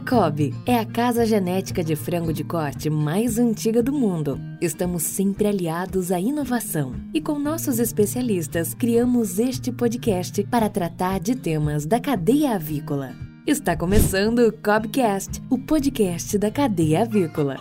A 0.00 0.08
COB 0.08 0.54
é 0.64 0.78
a 0.78 0.86
casa 0.86 1.26
genética 1.26 1.84
de 1.84 1.94
frango 1.94 2.32
de 2.32 2.42
corte 2.42 2.88
mais 2.88 3.38
antiga 3.38 3.82
do 3.82 3.92
mundo. 3.92 4.40
Estamos 4.58 5.02
sempre 5.02 5.46
aliados 5.46 6.10
à 6.10 6.18
inovação 6.18 6.94
e 7.12 7.20
com 7.20 7.38
nossos 7.38 7.78
especialistas 7.78 8.72
criamos 8.72 9.38
este 9.38 9.70
podcast 9.70 10.42
para 10.44 10.70
tratar 10.70 11.20
de 11.20 11.34
temas 11.34 11.84
da 11.84 12.00
cadeia 12.00 12.54
avícola. 12.54 13.12
Está 13.46 13.76
começando 13.76 14.38
o 14.38 14.52
Cobcast, 14.52 15.42
o 15.50 15.58
podcast 15.58 16.38
da 16.38 16.50
cadeia 16.50 17.02
avícola. 17.02 17.58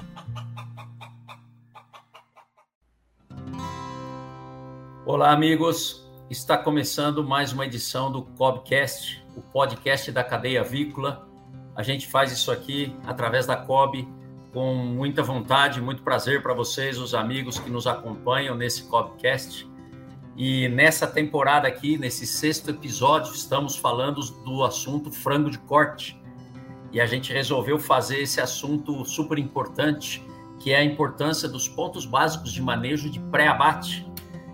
Olá, 5.05 5.33
amigos. 5.33 6.09
Está 6.29 6.57
começando 6.57 7.21
mais 7.21 7.51
uma 7.51 7.65
edição 7.65 8.09
do 8.09 8.21
Cobcast, 8.21 9.21
o 9.35 9.41
podcast 9.41 10.09
da 10.09 10.23
cadeia 10.23 10.61
avícola. 10.61 11.29
A 11.79 11.81
gente 11.81 12.07
faz 12.07 12.29
isso 12.33 12.51
aqui 12.51 12.93
através 13.05 13.45
da 13.45 13.55
COB 13.55 14.05
com 14.51 14.75
muita 14.75 15.23
vontade, 15.23 15.79
muito 15.79 16.03
prazer 16.03 16.43
para 16.43 16.53
vocês, 16.53 16.97
os 16.97 17.15
amigos 17.15 17.57
que 17.57 17.69
nos 17.69 17.88
acompanham 17.88 18.53
nesse 18.53 18.83
Cobcast. 18.83 19.65
E 20.35 20.67
nessa 20.67 21.07
temporada 21.07 21.69
aqui, 21.69 21.97
nesse 21.97 22.27
sexto 22.27 22.69
episódio, 22.71 23.33
estamos 23.33 23.77
falando 23.77 24.19
do 24.43 24.65
assunto 24.65 25.09
frango 25.09 25.49
de 25.49 25.57
corte. 25.57 26.21
E 26.91 26.99
a 26.99 27.05
gente 27.05 27.31
resolveu 27.31 27.80
fazer 27.80 28.23
esse 28.23 28.41
assunto 28.41 29.05
super 29.05 29.39
importante, 29.39 30.21
que 30.59 30.73
é 30.73 30.80
a 30.80 30.83
importância 30.83 31.47
dos 31.47 31.69
pontos 31.69 32.05
básicos 32.05 32.52
de 32.52 32.61
manejo 32.61 33.09
de 33.09 33.21
pré-abate 33.21 34.05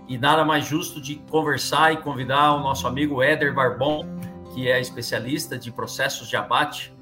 e 0.06 0.16
nada 0.16 0.44
mais 0.44 0.64
justo 0.64 1.00
de 1.00 1.16
conversar 1.28 1.92
e 1.92 1.96
convidar 1.96 2.52
o 2.52 2.60
nosso 2.60 2.86
amigo 2.86 3.20
Éder 3.20 3.52
Barbon, 3.52 4.06
que 4.54 4.70
é 4.70 4.80
especialista 4.80 5.58
de 5.58 5.72
processos 5.72 6.28
de 6.28 6.36
abate. 6.36 6.94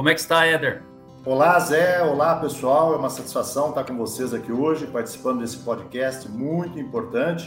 Como 0.00 0.08
é 0.08 0.14
que 0.14 0.20
está, 0.20 0.46
Éder? 0.46 0.82
Olá, 1.26 1.58
Zé. 1.58 2.02
Olá, 2.02 2.34
pessoal. 2.36 2.94
É 2.94 2.96
uma 2.96 3.10
satisfação 3.10 3.68
estar 3.68 3.84
com 3.84 3.98
vocês 3.98 4.32
aqui 4.32 4.50
hoje, 4.50 4.86
participando 4.86 5.40
desse 5.40 5.58
podcast 5.58 6.26
muito 6.26 6.78
importante. 6.78 7.46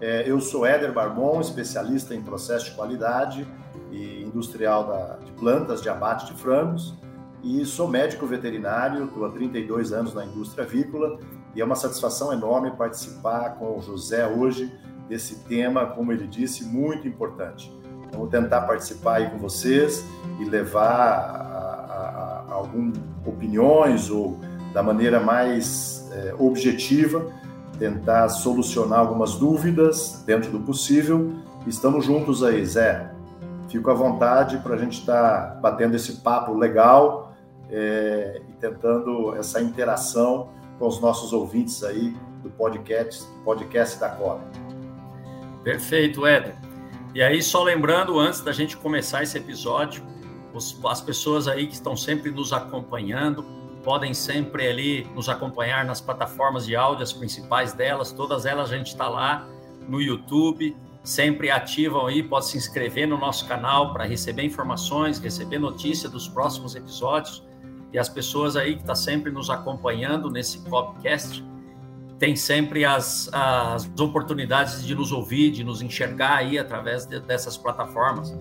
É, 0.00 0.22
eu 0.24 0.40
sou 0.40 0.64
Éder 0.64 0.92
Barbon, 0.92 1.40
especialista 1.40 2.14
em 2.14 2.22
processo 2.22 2.66
de 2.66 2.70
qualidade 2.76 3.44
e 3.90 4.22
industrial 4.22 4.86
da, 4.86 5.16
de 5.16 5.32
plantas 5.32 5.82
de 5.82 5.88
abate 5.88 6.32
de 6.32 6.40
frangos 6.40 6.94
e 7.42 7.64
sou 7.66 7.88
médico 7.88 8.28
veterinário, 8.28 9.06
estou 9.06 9.24
há 9.24 9.30
32 9.30 9.92
anos 9.92 10.14
na 10.14 10.24
indústria 10.24 10.64
avícola 10.64 11.18
e 11.52 11.60
é 11.60 11.64
uma 11.64 11.74
satisfação 11.74 12.32
enorme 12.32 12.70
participar 12.76 13.56
com 13.56 13.76
o 13.76 13.82
José 13.82 14.24
hoje 14.24 14.72
desse 15.08 15.40
tema, 15.46 15.84
como 15.84 16.12
ele 16.12 16.28
disse, 16.28 16.64
muito 16.64 17.08
importante. 17.08 17.76
Vou 18.12 18.28
tentar 18.28 18.60
participar 18.60 19.16
aí 19.16 19.30
com 19.30 19.38
vocês 19.38 20.04
e 20.38 20.44
levar 20.44 20.86
a, 20.86 21.77
algumas 22.48 22.96
opiniões 23.26 24.10
ou 24.10 24.38
da 24.72 24.82
maneira 24.82 25.20
mais 25.20 26.08
é, 26.12 26.34
objetiva, 26.38 27.26
tentar 27.78 28.28
solucionar 28.28 29.00
algumas 29.00 29.36
dúvidas 29.36 30.22
dentro 30.26 30.50
do 30.50 30.60
possível. 30.60 31.32
Estamos 31.66 32.04
juntos 32.04 32.42
aí, 32.42 32.64
Zé. 32.64 33.10
Fico 33.68 33.90
à 33.90 33.94
vontade 33.94 34.58
para 34.58 34.74
a 34.74 34.78
gente 34.78 35.00
estar 35.00 35.52
tá 35.52 35.60
batendo 35.60 35.94
esse 35.94 36.20
papo 36.20 36.54
legal 36.54 37.34
é, 37.70 38.40
e 38.48 38.52
tentando 38.54 39.34
essa 39.36 39.60
interação 39.60 40.50
com 40.78 40.86
os 40.86 41.00
nossos 41.00 41.32
ouvintes 41.32 41.82
aí 41.84 42.16
do 42.42 42.50
podcast, 42.50 43.24
podcast 43.44 43.98
da 43.98 44.08
COB. 44.08 44.40
Perfeito, 45.62 46.26
Éder. 46.26 46.54
E 47.14 47.22
aí, 47.22 47.42
só 47.42 47.62
lembrando, 47.62 48.18
antes 48.18 48.40
da 48.40 48.52
gente 48.52 48.76
começar 48.76 49.22
esse 49.22 49.36
episódio, 49.36 50.02
as 50.86 51.00
pessoas 51.00 51.48
aí 51.48 51.66
que 51.66 51.74
estão 51.74 51.96
sempre 51.96 52.30
nos 52.30 52.52
acompanhando, 52.52 53.44
podem 53.82 54.12
sempre 54.12 54.68
ali 54.68 55.06
nos 55.14 55.28
acompanhar 55.28 55.84
nas 55.84 56.00
plataformas 56.00 56.66
de 56.66 56.76
áudio, 56.76 57.02
as 57.02 57.12
principais 57.12 57.72
delas, 57.72 58.12
todas 58.12 58.44
elas 58.44 58.72
a 58.72 58.76
gente 58.76 58.88
está 58.88 59.08
lá 59.08 59.46
no 59.88 60.00
YouTube, 60.00 60.76
sempre 61.02 61.50
ativam 61.50 62.06
aí, 62.06 62.22
pode 62.22 62.46
se 62.46 62.56
inscrever 62.58 63.08
no 63.08 63.16
nosso 63.16 63.46
canal 63.46 63.92
para 63.92 64.04
receber 64.04 64.42
informações, 64.42 65.18
receber 65.18 65.58
notícia 65.58 66.08
dos 66.08 66.28
próximos 66.28 66.74
episódios 66.74 67.42
e 67.92 67.98
as 67.98 68.08
pessoas 68.08 68.56
aí 68.56 68.74
que 68.74 68.80
estão 68.80 68.94
tá 68.94 69.00
sempre 69.00 69.30
nos 69.30 69.48
acompanhando 69.48 70.30
nesse 70.30 70.58
podcast 70.68 71.42
tem 72.18 72.34
sempre 72.34 72.84
as, 72.84 73.30
as 73.32 73.88
oportunidades 73.98 74.84
de 74.84 74.94
nos 74.94 75.12
ouvir, 75.12 75.50
de 75.52 75.62
nos 75.62 75.80
enxergar 75.80 76.38
aí 76.38 76.58
através 76.58 77.06
de, 77.06 77.20
dessas 77.20 77.56
plataformas. 77.56 78.36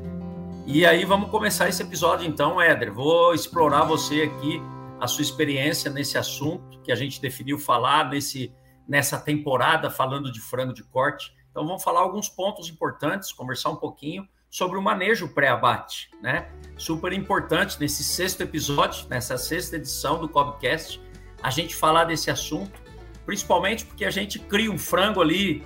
E 0.69 0.85
aí 0.85 1.05
vamos 1.05 1.31
começar 1.31 1.69
esse 1.69 1.81
episódio 1.81 2.27
então, 2.27 2.61
Éder. 2.61 2.93
Vou 2.93 3.33
explorar 3.33 3.85
você 3.85 4.23
aqui, 4.23 4.61
a 4.99 5.07
sua 5.07 5.21
experiência 5.21 5.89
nesse 5.89 6.17
assunto 6.17 6.81
que 6.81 6.91
a 6.91 6.95
gente 6.95 7.21
definiu 7.21 7.57
falar 7.57 8.09
nesse, 8.09 8.53
nessa 8.85 9.17
temporada 9.17 9.89
falando 9.89 10.29
de 10.29 10.41
frango 10.41 10.73
de 10.73 10.83
corte. 10.83 11.33
Então 11.49 11.65
vamos 11.65 11.81
falar 11.81 12.01
alguns 12.01 12.27
pontos 12.27 12.69
importantes, 12.69 13.31
conversar 13.31 13.69
um 13.69 13.77
pouquinho 13.77 14.27
sobre 14.49 14.77
o 14.77 14.81
manejo 14.81 15.29
pré-abate, 15.29 16.09
né? 16.21 16.51
Super 16.77 17.13
importante 17.13 17.79
nesse 17.79 18.03
sexto 18.03 18.41
episódio, 18.41 19.07
nessa 19.07 19.37
sexta 19.37 19.77
edição 19.77 20.19
do 20.19 20.27
Cobcast, 20.27 21.01
a 21.41 21.49
gente 21.49 21.77
falar 21.77 22.03
desse 22.03 22.29
assunto, 22.29 22.77
principalmente 23.25 23.85
porque 23.85 24.03
a 24.03 24.11
gente 24.11 24.37
cria 24.37 24.69
um 24.69 24.77
frango 24.77 25.21
ali 25.21 25.63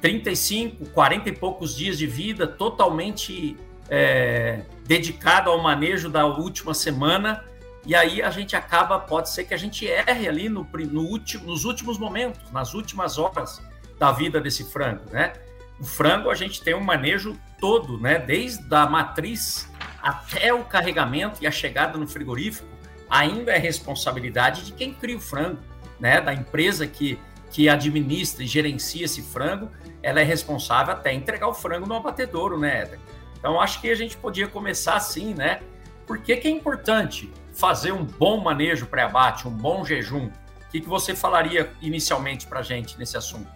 35, 0.00 0.90
40 0.90 1.28
e 1.28 1.32
poucos 1.32 1.74
dias 1.74 1.98
de 1.98 2.06
vida, 2.06 2.46
totalmente 2.46 3.56
é, 3.88 4.62
dedicado 4.86 5.50
ao 5.50 5.62
manejo 5.62 6.08
da 6.08 6.26
última 6.26 6.74
semana, 6.74 7.44
e 7.86 7.94
aí 7.94 8.20
a 8.20 8.30
gente 8.30 8.54
acaba, 8.54 8.98
pode 8.98 9.30
ser 9.30 9.44
que 9.44 9.54
a 9.54 9.56
gente 9.56 9.86
erre 9.86 10.28
ali 10.28 10.48
no, 10.48 10.68
no 10.90 11.02
último, 11.02 11.46
nos 11.46 11.64
últimos 11.64 11.98
momentos, 11.98 12.50
nas 12.52 12.74
últimas 12.74 13.18
horas 13.18 13.62
da 13.98 14.12
vida 14.12 14.40
desse 14.40 14.64
frango, 14.64 15.04
né? 15.10 15.32
O 15.80 15.84
frango 15.84 16.28
a 16.30 16.34
gente 16.34 16.60
tem 16.62 16.74
um 16.74 16.80
manejo 16.80 17.38
todo, 17.60 17.98
né? 17.98 18.18
Desde 18.18 18.74
a 18.74 18.86
matriz 18.86 19.70
até 20.02 20.52
o 20.52 20.64
carregamento 20.64 21.42
e 21.42 21.46
a 21.46 21.50
chegada 21.50 21.96
no 21.96 22.06
frigorífico, 22.06 22.68
ainda 23.08 23.52
é 23.52 23.58
responsabilidade 23.58 24.64
de 24.64 24.72
quem 24.72 24.92
cria 24.92 25.16
o 25.16 25.20
frango, 25.20 25.60
né? 25.98 26.20
Da 26.20 26.34
empresa 26.34 26.86
que, 26.86 27.18
que 27.50 27.68
administra 27.68 28.44
e 28.44 28.46
gerencia 28.46 29.04
esse 29.04 29.22
frango, 29.22 29.70
ela 30.02 30.20
é 30.20 30.24
responsável 30.24 30.94
até 30.94 31.12
entregar 31.12 31.48
o 31.48 31.54
frango 31.54 31.86
no 31.86 31.94
abatedouro, 31.94 32.58
né, 32.58 32.82
Éder? 32.82 33.00
Então 33.38 33.60
acho 33.60 33.80
que 33.80 33.90
a 33.90 33.94
gente 33.94 34.16
podia 34.16 34.48
começar 34.48 34.94
assim, 34.94 35.34
né? 35.34 35.60
Por 36.06 36.18
que, 36.18 36.36
que 36.36 36.48
é 36.48 36.50
importante 36.50 37.32
fazer 37.52 37.92
um 37.92 38.04
bom 38.04 38.40
manejo 38.40 38.86
pré-abate, 38.86 39.46
um 39.46 39.50
bom 39.50 39.84
jejum? 39.84 40.26
O 40.26 40.70
que, 40.70 40.80
que 40.80 40.88
você 40.88 41.14
falaria 41.14 41.70
inicialmente 41.80 42.46
para 42.46 42.60
a 42.60 42.62
gente 42.62 42.98
nesse 42.98 43.16
assunto? 43.16 43.48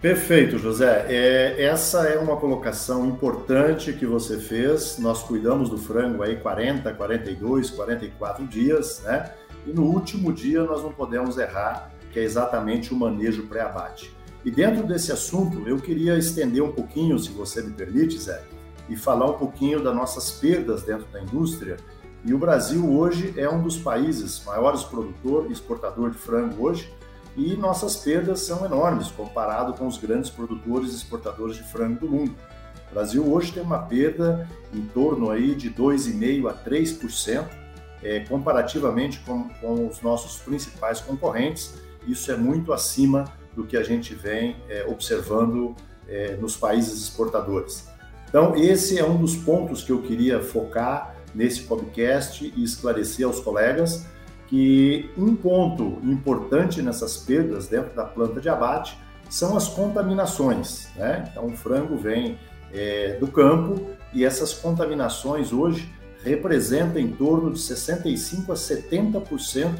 Perfeito, 0.00 0.58
José. 0.58 1.06
É, 1.08 1.62
essa 1.62 2.08
é 2.08 2.18
uma 2.18 2.36
colocação 2.36 3.06
importante 3.06 3.92
que 3.92 4.06
você 4.06 4.38
fez. 4.38 4.98
Nós 4.98 5.22
cuidamos 5.22 5.68
do 5.68 5.76
frango 5.76 6.22
aí 6.22 6.36
40, 6.36 6.94
42, 6.94 7.70
44 7.70 8.46
dias, 8.46 9.02
né? 9.04 9.30
E 9.66 9.72
no 9.72 9.82
último 9.82 10.32
dia 10.32 10.62
nós 10.64 10.82
não 10.82 10.90
podemos 10.90 11.36
errar, 11.36 11.92
que 12.10 12.18
é 12.18 12.22
exatamente 12.22 12.94
o 12.94 12.96
manejo 12.96 13.46
pré-abate. 13.46 14.10
E 14.42 14.50
dentro 14.50 14.86
desse 14.86 15.12
assunto, 15.12 15.68
eu 15.68 15.76
queria 15.76 16.16
estender 16.16 16.62
um 16.62 16.72
pouquinho, 16.72 17.18
se 17.18 17.28
você 17.30 17.62
me 17.62 17.72
permite, 17.72 18.18
Zé, 18.18 18.42
e 18.90 18.96
falar 18.96 19.30
um 19.30 19.38
pouquinho 19.38 19.82
das 19.82 19.94
nossas 19.94 20.32
perdas 20.32 20.82
dentro 20.82 21.06
da 21.12 21.22
indústria. 21.22 21.76
E 22.24 22.34
o 22.34 22.38
Brasil 22.38 22.92
hoje 22.92 23.32
é 23.36 23.48
um 23.48 23.62
dos 23.62 23.78
países 23.78 24.44
maiores 24.44 24.82
produtor 24.82 25.46
e 25.48 25.52
exportador 25.52 26.10
de 26.10 26.18
frango 26.18 26.66
hoje, 26.66 26.92
e 27.36 27.56
nossas 27.56 27.96
perdas 27.96 28.40
são 28.40 28.66
enormes 28.66 29.08
comparado 29.08 29.72
com 29.74 29.86
os 29.86 29.96
grandes 29.96 30.28
produtores 30.28 30.92
e 30.92 30.96
exportadores 30.96 31.56
de 31.56 31.62
frango 31.62 32.00
do 32.00 32.08
mundo. 32.08 32.34
O 32.90 32.94
Brasil 32.94 33.32
hoje 33.32 33.52
tem 33.52 33.62
uma 33.62 33.78
perda 33.78 34.48
em 34.74 34.82
torno 34.82 35.30
aí 35.30 35.54
de 35.54 35.70
2,5% 35.70 36.50
a 36.50 36.54
3%, 36.54 37.48
é, 38.02 38.20
comparativamente 38.20 39.20
com, 39.20 39.48
com, 39.60 39.86
os 39.86 40.02
nossos 40.02 40.40
principais 40.40 41.00
concorrentes. 41.00 41.74
Isso 42.06 42.32
é 42.32 42.36
muito 42.36 42.72
acima 42.72 43.24
do 43.54 43.64
que 43.64 43.76
a 43.76 43.82
gente 43.82 44.14
vem 44.14 44.56
é, 44.68 44.84
observando 44.88 45.76
é, 46.08 46.34
nos 46.36 46.56
países 46.56 47.00
exportadores. 47.00 47.89
Então, 48.30 48.54
esse 48.54 48.96
é 48.96 49.04
um 49.04 49.16
dos 49.16 49.34
pontos 49.34 49.82
que 49.82 49.90
eu 49.90 50.00
queria 50.00 50.40
focar 50.40 51.16
nesse 51.34 51.62
podcast 51.62 52.52
e 52.56 52.62
esclarecer 52.62 53.26
aos 53.26 53.40
colegas 53.40 54.06
que 54.46 55.10
um 55.18 55.34
ponto 55.34 55.98
importante 56.04 56.80
nessas 56.80 57.16
perdas 57.16 57.66
dentro 57.66 57.94
da 57.94 58.04
planta 58.04 58.40
de 58.40 58.48
abate 58.48 58.96
são 59.28 59.56
as 59.56 59.66
contaminações. 59.66 60.88
Né? 60.94 61.28
Então, 61.30 61.46
o 61.46 61.56
frango 61.56 61.96
vem 61.96 62.38
é, 62.72 63.16
do 63.18 63.26
campo 63.26 63.84
e 64.14 64.24
essas 64.24 64.52
contaminações 64.52 65.52
hoje 65.52 65.92
representam 66.22 67.00
em 67.00 67.10
torno 67.10 67.52
de 67.52 67.58
65% 67.58 68.50
a 68.50 68.54
70% 68.54 69.70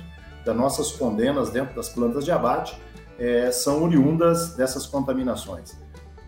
das 0.44 0.56
nossas 0.56 0.90
condenas 0.90 1.50
dentro 1.50 1.76
das 1.76 1.88
plantas 1.88 2.24
de 2.24 2.32
abate 2.32 2.76
é, 3.16 3.52
são 3.52 3.84
oriundas 3.84 4.54
dessas 4.54 4.86
contaminações. 4.86 5.76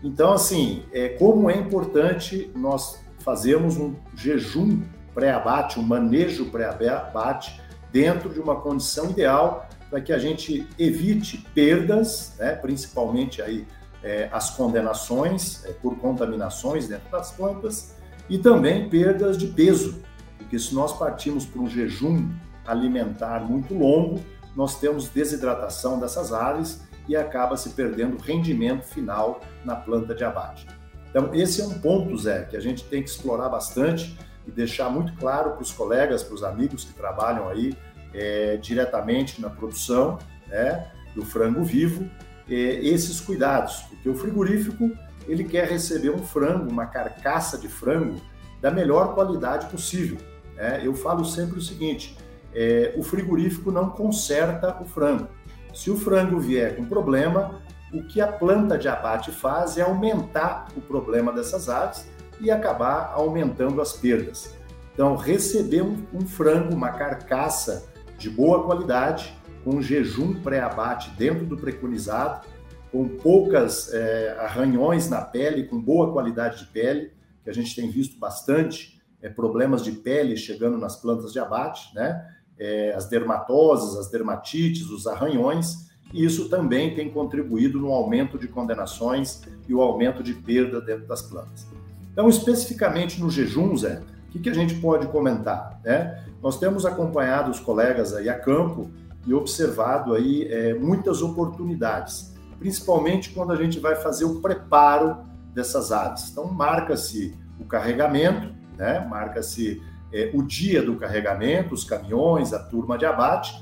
Então, 0.03 0.33
assim, 0.33 0.83
é, 0.91 1.09
como 1.09 1.49
é 1.49 1.57
importante 1.57 2.51
nós 2.53 2.99
fazermos 3.19 3.77
um 3.77 3.95
jejum 4.15 4.81
pré-abate, 5.13 5.79
um 5.79 5.83
manejo 5.83 6.51
pré-abate 6.51 7.61
dentro 7.91 8.29
de 8.29 8.39
uma 8.39 8.59
condição 8.59 9.09
ideal 9.11 9.69
para 9.89 10.01
que 10.01 10.11
a 10.11 10.17
gente 10.17 10.67
evite 10.77 11.37
perdas, 11.53 12.33
né, 12.37 12.55
principalmente 12.55 13.41
aí 13.41 13.65
é, 14.03 14.27
as 14.31 14.49
condenações 14.49 15.63
é, 15.65 15.71
por 15.71 15.97
contaminações 15.97 16.87
dentro 16.87 17.09
das 17.09 17.31
plantas 17.31 17.95
e 18.27 18.37
também 18.37 18.89
perdas 18.89 19.37
de 19.37 19.47
peso, 19.47 20.01
porque 20.37 20.59
se 20.59 20.73
nós 20.75 20.97
partimos 20.97 21.45
para 21.45 21.61
um 21.61 21.69
jejum 21.69 22.29
alimentar 22.65 23.41
muito 23.41 23.73
longo, 23.73 24.19
nós 24.55 24.79
temos 24.79 25.07
desidratação 25.07 25.99
dessas 25.99 26.33
aves 26.33 26.81
e 27.07 27.15
acaba 27.15 27.55
se 27.55 27.69
perdendo 27.69 28.17
rendimento 28.17 28.83
final 28.83 29.41
na 29.65 29.75
planta 29.75 30.13
de 30.13 30.23
abate. 30.23 30.67
Então, 31.09 31.33
esse 31.33 31.61
é 31.61 31.65
um 31.65 31.79
ponto, 31.79 32.17
Zé, 32.17 32.43
que 32.43 32.57
a 32.57 32.59
gente 32.59 32.83
tem 32.85 33.03
que 33.03 33.09
explorar 33.09 33.49
bastante 33.49 34.17
e 34.47 34.51
deixar 34.51 34.89
muito 34.89 35.13
claro 35.17 35.51
para 35.51 35.61
os 35.61 35.71
colegas, 35.71 36.23
para 36.23 36.33
os 36.33 36.43
amigos 36.43 36.83
que 36.83 36.93
trabalham 36.93 37.47
aí 37.47 37.77
é, 38.13 38.57
diretamente 38.57 39.41
na 39.41 39.49
produção 39.49 40.17
né, 40.47 40.91
do 41.15 41.23
frango 41.23 41.63
vivo, 41.63 42.09
é, 42.49 42.53
esses 42.53 43.21
cuidados, 43.21 43.83
porque 43.89 44.09
o 44.09 44.15
frigorífico 44.15 44.91
ele 45.27 45.43
quer 45.43 45.67
receber 45.67 46.09
um 46.09 46.23
frango, 46.23 46.69
uma 46.69 46.85
carcaça 46.85 47.57
de 47.57 47.67
frango 47.67 48.21
da 48.61 48.71
melhor 48.71 49.13
qualidade 49.13 49.67
possível. 49.67 50.17
Né? 50.55 50.81
Eu 50.83 50.93
falo 50.93 51.23
sempre 51.23 51.57
o 51.57 51.61
seguinte: 51.61 52.17
é, 52.53 52.93
o 52.97 53.03
frigorífico 53.03 53.71
não 53.71 53.89
conserta 53.89 54.77
o 54.81 54.85
frango. 54.85 55.27
Se 55.73 55.89
o 55.89 55.97
frango 55.97 56.39
vier 56.39 56.75
com 56.75 56.85
problema, 56.85 57.61
o 57.93 58.03
que 58.03 58.19
a 58.19 58.27
planta 58.27 58.77
de 58.77 58.87
abate 58.87 59.31
faz 59.31 59.77
é 59.77 59.81
aumentar 59.81 60.67
o 60.75 60.81
problema 60.81 61.31
dessas 61.31 61.69
aves 61.69 62.07
e 62.41 62.49
acabar 62.49 63.13
aumentando 63.13 63.79
as 63.79 63.93
perdas. 63.93 64.55
Então, 64.93 65.15
receber 65.15 65.81
um, 65.81 66.25
frango, 66.25 66.73
uma 66.73 66.91
carcaça 66.91 67.87
de 68.17 68.29
boa 68.29 68.63
qualidade, 68.63 69.33
com 69.63 69.81
jejum 69.81 70.41
pré-abate 70.41 71.11
dentro 71.11 71.45
do 71.45 71.57
preconizado, 71.57 72.45
com 72.91 73.07
poucas 73.07 73.91
é, 73.93 74.35
arranhões 74.39 75.09
na 75.09 75.21
pele, 75.21 75.65
com 75.65 75.81
boa 75.81 76.11
qualidade 76.11 76.59
de 76.59 76.71
pele, 76.71 77.11
que 77.43 77.49
a 77.49 77.53
gente 77.53 77.75
tem 77.75 77.89
visto 77.89 78.19
bastante 78.19 79.01
é, 79.21 79.29
problemas 79.29 79.83
de 79.83 79.93
pele 79.93 80.37
chegando 80.37 80.77
nas 80.77 80.95
plantas 80.95 81.31
de 81.31 81.39
abate, 81.39 81.93
né? 81.95 82.29
É, 82.59 82.93
as 82.93 83.07
dermatoses, 83.07 83.97
as 83.97 84.11
dermatites, 84.11 84.89
os 84.89 85.07
arranhões, 85.07 85.89
e 86.13 86.23
isso 86.23 86.47
também 86.47 86.93
tem 86.93 87.09
contribuído 87.09 87.79
no 87.79 87.91
aumento 87.91 88.37
de 88.37 88.47
condenações 88.47 89.41
e 89.67 89.73
o 89.73 89.81
aumento 89.81 90.21
de 90.21 90.33
perda 90.33 90.79
dentro 90.79 91.07
das 91.07 91.23
plantas. 91.23 91.67
Então, 92.11 92.29
especificamente 92.29 93.19
no 93.19 93.31
jejum, 93.31 93.75
Zé, 93.75 94.03
o 94.27 94.31
que, 94.31 94.39
que 94.39 94.49
a 94.49 94.53
gente 94.53 94.75
pode 94.75 95.07
comentar? 95.07 95.79
Né? 95.83 96.23
Nós 96.41 96.59
temos 96.59 96.85
acompanhado 96.85 97.49
os 97.49 97.59
colegas 97.59 98.13
aí 98.13 98.29
a 98.29 98.39
campo 98.39 98.91
e 99.25 99.33
observado 99.33 100.13
aí 100.13 100.47
é, 100.51 100.75
muitas 100.75 101.23
oportunidades, 101.23 102.35
principalmente 102.59 103.31
quando 103.31 103.51
a 103.51 103.55
gente 103.55 103.79
vai 103.79 103.95
fazer 103.95 104.25
o 104.25 104.39
preparo 104.39 105.17
dessas 105.53 105.91
aves. 105.91 106.29
Então, 106.29 106.45
marca-se 106.45 107.35
o 107.59 107.65
carregamento, 107.65 108.53
né? 108.77 109.05
marca-se 109.09 109.81
é, 110.11 110.29
o 110.33 110.43
dia 110.43 110.83
do 110.83 110.95
carregamento, 110.95 111.73
os 111.73 111.83
caminhões, 111.83 112.53
a 112.53 112.59
turma 112.59 112.97
de 112.97 113.05
abate, 113.05 113.53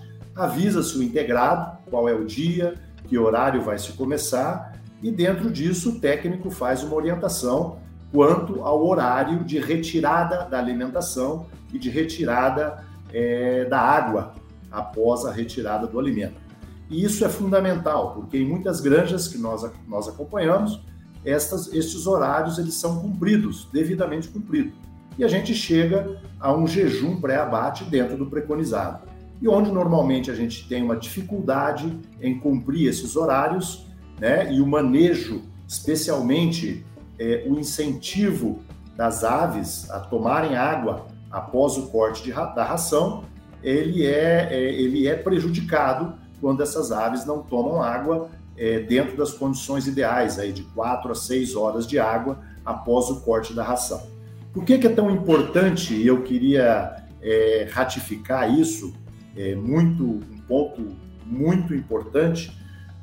avisa-se 0.44 0.98
o 0.98 1.04
integrado, 1.04 1.78
qual 1.90 2.10
é 2.10 2.14
o 2.14 2.26
dia, 2.26 2.76
que 3.08 3.18
horário 3.18 3.62
vai 3.62 3.78
se 3.78 3.92
começar, 3.94 4.74
e 5.02 5.12
dentro 5.12 5.52
disso 5.52 5.92
o 5.92 6.00
técnico 6.00 6.50
faz 6.50 6.84
uma 6.84 6.96
orientação 6.96 7.80
quanto 8.12 8.62
ao 8.62 8.86
horário 8.86 9.44
de 9.44 9.60
retirada 9.60 10.46
da 10.46 10.60
alimentação 10.60 11.48
e 11.74 11.80
de 11.80 11.90
retirada 11.90 12.84
é, 13.14 13.66
da 13.66 13.80
água 13.80 14.34
após 14.70 15.26
a 15.26 15.32
retirada 15.32 15.88
do 15.88 16.00
alimento. 16.00 16.40
E 16.90 17.04
isso 17.04 17.24
é 17.24 17.30
fundamental, 17.30 18.14
porque 18.14 18.38
em 18.38 18.46
muitas 18.46 18.82
granjas 18.82 19.28
que 19.28 19.38
nós, 19.38 19.70
nós 19.88 20.08
acompanhamos, 20.08 20.82
estas, 21.24 21.72
estes 21.74 22.06
horários 22.06 22.58
eles 22.58 22.74
são 22.74 23.00
cumpridos, 23.00 23.68
devidamente 23.72 24.28
cumpridos. 24.28 24.74
E 25.18 25.24
a 25.24 25.28
gente 25.28 25.54
chega 25.54 26.20
a 26.40 26.54
um 26.54 26.66
jejum 26.68 27.20
pré-abate 27.20 27.84
dentro 27.86 28.18
do 28.18 28.26
preconizado. 28.26 29.11
E 29.42 29.48
onde 29.48 29.72
normalmente 29.72 30.30
a 30.30 30.36
gente 30.36 30.68
tem 30.68 30.84
uma 30.84 30.96
dificuldade 30.96 31.98
em 32.22 32.38
cumprir 32.38 32.88
esses 32.88 33.16
horários, 33.16 33.88
né? 34.20 34.54
E 34.54 34.62
o 34.62 34.68
manejo, 34.68 35.42
especialmente 35.68 36.86
é, 37.18 37.44
o 37.48 37.60
incentivo 37.60 38.60
das 38.96 39.24
aves 39.24 39.90
a 39.90 40.00
tomarem 40.00 40.56
água 40.56 41.08
após 41.32 41.78
o 41.78 41.88
corte 41.88 42.24
de, 42.24 42.32
da 42.32 42.64
ração, 42.64 43.24
ele 43.64 44.06
é, 44.06 44.50
é, 44.52 44.74
ele 44.74 45.08
é 45.08 45.16
prejudicado 45.16 46.14
quando 46.40 46.62
essas 46.62 46.92
aves 46.92 47.26
não 47.26 47.42
tomam 47.42 47.82
água 47.82 48.30
é, 48.58 48.80
dentro 48.80 49.16
das 49.16 49.32
condições 49.32 49.88
ideais, 49.88 50.38
aí 50.38 50.52
de 50.52 50.64
4 50.64 51.12
a 51.12 51.16
6 51.16 51.56
horas 51.56 51.88
de 51.88 51.98
água 52.00 52.40
após 52.66 53.10
o 53.10 53.22
corte 53.22 53.54
da 53.54 53.64
ração. 53.64 54.02
Por 54.54 54.66
que, 54.66 54.78
que 54.78 54.88
é 54.88 54.90
tão 54.90 55.10
importante, 55.10 55.94
e 55.94 56.06
eu 56.06 56.22
queria 56.24 57.06
é, 57.22 57.68
ratificar 57.72 58.52
isso, 58.54 58.94
é 59.36 59.56
muito, 59.56 60.04
um 60.04 60.38
ponto 60.48 60.88
muito 61.26 61.74
importante, 61.74 62.56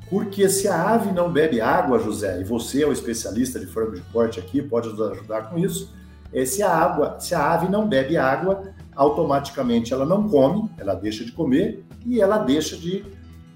porque 0.09 0.49
se 0.49 0.67
a 0.67 0.89
ave 0.89 1.11
não 1.11 1.31
bebe 1.31 1.61
água, 1.61 1.99
José, 1.99 2.41
e 2.41 2.43
você 2.43 2.83
é 2.83 2.87
o 2.87 2.91
especialista 2.91 3.59
de 3.59 3.67
frango 3.67 3.95
de 3.95 4.01
corte 4.11 4.39
aqui, 4.39 4.61
pode 4.61 4.89
nos 4.89 5.01
ajudar 5.01 5.49
com 5.49 5.57
isso, 5.57 5.93
é, 6.33 6.45
se 6.45 6.61
a 6.61 6.71
água, 6.71 7.19
se 7.19 7.33
a 7.33 7.53
ave 7.53 7.69
não 7.69 7.87
bebe 7.87 8.17
água, 8.17 8.73
automaticamente 8.95 9.93
ela 9.93 10.05
não 10.05 10.27
come, 10.27 10.69
ela 10.77 10.93
deixa 10.93 11.23
de 11.23 11.31
comer 11.31 11.83
e 12.05 12.21
ela 12.21 12.37
deixa 12.39 12.75
de 12.75 13.03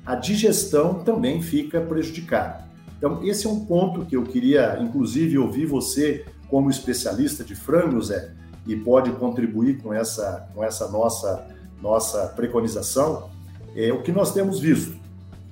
a 0.05 0.15
digestão 0.15 1.03
também 1.03 1.41
fica 1.41 1.79
prejudicada. 1.81 2.63
Então, 2.97 3.23
esse 3.23 3.45
é 3.45 3.49
um 3.49 3.65
ponto 3.65 4.05
que 4.05 4.15
eu 4.15 4.23
queria, 4.23 4.77
inclusive, 4.81 5.37
ouvir 5.37 5.65
você 5.65 6.25
como 6.49 6.69
especialista 6.69 7.43
de 7.43 7.55
frangos, 7.55 8.07
Zé, 8.07 8.31
e 8.65 8.75
pode 8.75 9.11
contribuir 9.13 9.81
com 9.81 9.93
essa, 9.93 10.49
com 10.53 10.63
essa 10.63 10.87
nossa, 10.89 11.45
nossa 11.83 12.27
preconização, 12.27 13.29
é 13.75 13.91
o 13.91 14.01
que 14.01 14.11
nós 14.11 14.33
temos 14.33 14.59
visto. 14.59 14.97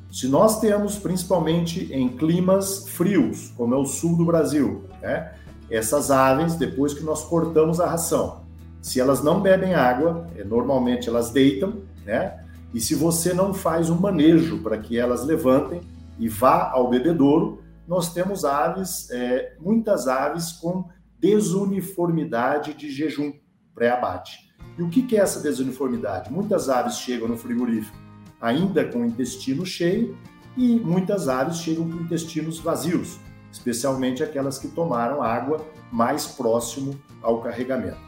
Se 0.10 0.28
nós 0.28 0.62
temos, 0.62 0.98
principalmente 0.98 1.94
em 1.94 2.08
climas 2.08 2.88
frios, 2.88 3.52
como 3.58 3.76
é 3.76 3.78
o 3.78 3.86
sul 3.86 4.16
do 4.16 4.26
Brasil, 4.26 4.86
né, 5.02 5.34
essas 5.70 6.10
aves, 6.10 6.56
depois 6.56 6.94
que 6.94 7.04
nós 7.04 7.24
cortamos 7.26 7.82
a 7.82 7.88
ração, 7.88 8.42
se 8.82 9.00
elas 9.00 9.22
não 9.22 9.42
bebem 9.42 9.74
água, 9.74 10.28
é, 10.36 10.44
normalmente 10.44 11.08
elas 11.08 11.30
deitam, 11.30 11.82
né? 12.06 12.44
E 12.74 12.80
se 12.80 12.96
você 12.96 13.34
não 13.34 13.54
faz 13.54 13.90
um 13.90 14.00
manejo 14.00 14.64
para 14.64 14.78
que 14.78 14.98
elas 14.98 15.24
levantem 15.26 15.82
e 16.18 16.28
vá 16.28 16.72
ao 16.72 16.90
bebedouro, 16.90 17.62
nós 17.88 18.14
temos 18.14 18.44
aves, 18.44 19.10
é, 19.12 19.56
muitas 19.60 20.08
aves 20.08 20.54
com 20.54 20.86
desuniformidade 21.20 22.74
de 22.74 22.90
jejum 22.90 23.34
pré-abate. 23.76 24.51
E 24.78 24.84
o 24.84 24.90
que 24.90 25.16
é 25.16 25.20
essa 25.20 25.40
desuniformidade? 25.40 26.32
Muitas 26.32 26.70
aves 26.70 26.98
chegam 26.98 27.28
no 27.28 27.38
frigorífico 27.38 28.02
ainda 28.42 28.84
com 28.84 29.02
o 29.02 29.06
intestino 29.06 29.66
cheio 29.66 30.18
e 30.58 30.80
muitas 30.80 31.30
aves 31.30 31.58
chegam 31.58 31.88
com 31.90 31.98
intestinos 32.02 32.60
vazios, 32.60 33.20
especialmente 33.52 34.24
aquelas 34.24 34.58
que 34.58 34.68
tomaram 34.68 35.22
água 35.22 35.66
mais 35.92 36.26
próximo 36.26 37.00
ao 37.22 37.42
carregamento. 37.42 38.00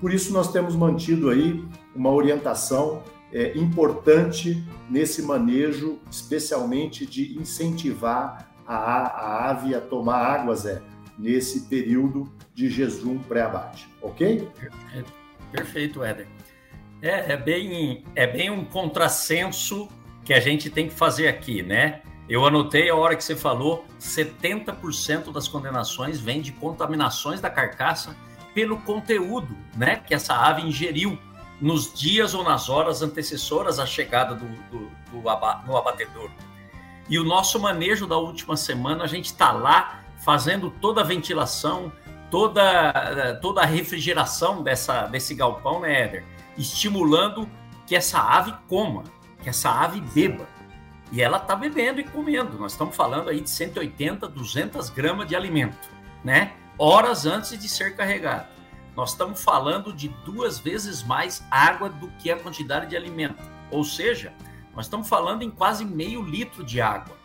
Por 0.00 0.12
isso 0.12 0.32
nós 0.32 0.52
temos 0.52 0.76
mantido 0.76 1.30
aí 1.30 1.64
uma 1.96 2.10
orientação 2.10 3.02
é, 3.32 3.56
importante 3.58 4.62
nesse 4.88 5.22
manejo, 5.22 5.98
especialmente 6.10 7.04
de 7.04 7.36
incentivar 7.38 8.48
a, 8.66 8.76
a 8.76 9.50
ave 9.50 9.74
a 9.74 9.80
tomar 9.80 10.18
água, 10.18 10.54
Zé, 10.54 10.82
nesse 11.18 11.62
período 11.62 12.30
de 12.54 12.70
jejum 12.70 13.18
pré-abate, 13.18 13.88
ok? 14.00 14.48
Perfeito, 14.54 15.12
perfeito 15.50 16.02
Éder. 16.02 16.26
É, 17.00 17.32
é, 17.32 17.36
bem, 17.36 18.04
é 18.14 18.26
bem 18.26 18.50
um 18.50 18.64
contrassenso 18.64 19.88
que 20.24 20.34
a 20.34 20.40
gente 20.40 20.68
tem 20.68 20.88
que 20.88 20.94
fazer 20.94 21.28
aqui, 21.28 21.62
né? 21.62 22.02
Eu 22.28 22.44
anotei 22.44 22.90
a 22.90 22.94
hora 22.94 23.16
que 23.16 23.24
você 23.24 23.34
falou, 23.34 23.86
70% 23.98 25.32
das 25.32 25.48
condenações 25.48 26.20
vêm 26.20 26.42
de 26.42 26.52
contaminações 26.52 27.40
da 27.40 27.48
carcaça 27.48 28.14
pelo 28.54 28.78
conteúdo, 28.82 29.56
né, 29.76 29.96
que 29.96 30.14
essa 30.14 30.34
ave 30.34 30.62
ingeriu 30.62 31.18
nos 31.60 31.92
dias 31.92 32.34
ou 32.34 32.44
nas 32.44 32.68
horas 32.68 33.02
antecessoras 33.02 33.78
à 33.78 33.86
chegada 33.86 34.34
do, 34.34 34.46
do, 34.70 34.90
do 35.10 35.28
aba, 35.28 35.62
no 35.66 35.76
abatedor. 35.76 36.30
E 37.08 37.18
o 37.18 37.24
nosso 37.24 37.58
manejo 37.58 38.06
da 38.06 38.18
última 38.18 38.56
semana, 38.56 39.04
a 39.04 39.06
gente 39.06 39.26
está 39.26 39.50
lá 39.50 40.00
fazendo 40.18 40.70
toda 40.70 41.00
a 41.00 41.04
ventilação, 41.04 41.90
toda, 42.30 43.38
toda 43.40 43.62
a 43.62 43.66
refrigeração 43.66 44.62
dessa, 44.62 45.06
desse 45.06 45.34
galpão, 45.34 45.80
né, 45.80 46.02
Éder? 46.02 46.24
Estimulando 46.56 47.48
que 47.86 47.96
essa 47.96 48.20
ave 48.20 48.54
coma, 48.68 49.04
que 49.42 49.48
essa 49.48 49.70
ave 49.70 50.00
beba. 50.00 50.46
E 51.10 51.22
ela 51.22 51.38
está 51.38 51.56
bebendo 51.56 52.00
e 52.00 52.04
comendo. 52.04 52.58
Nós 52.58 52.72
estamos 52.72 52.94
falando 52.94 53.30
aí 53.30 53.40
de 53.40 53.48
180, 53.48 54.28
200 54.28 54.90
gramas 54.90 55.26
de 55.26 55.34
alimento, 55.34 55.88
né? 56.22 56.52
Horas 56.78 57.24
antes 57.24 57.58
de 57.58 57.68
ser 57.68 57.96
carregado. 57.96 58.46
nós 58.94 59.12
estamos 59.12 59.42
falando 59.42 59.92
de 59.92 60.08
duas 60.24 60.58
vezes 60.58 61.02
mais 61.02 61.42
água 61.50 61.88
do 61.88 62.08
que 62.18 62.30
a 62.30 62.36
quantidade 62.36 62.90
de 62.90 62.96
alimento. 62.96 63.42
Ou 63.70 63.84
seja, 63.84 64.32
nós 64.74 64.86
estamos 64.86 65.08
falando 65.08 65.42
em 65.42 65.50
quase 65.50 65.84
meio 65.84 66.22
litro 66.22 66.64
de 66.64 66.80
água. 66.80 67.16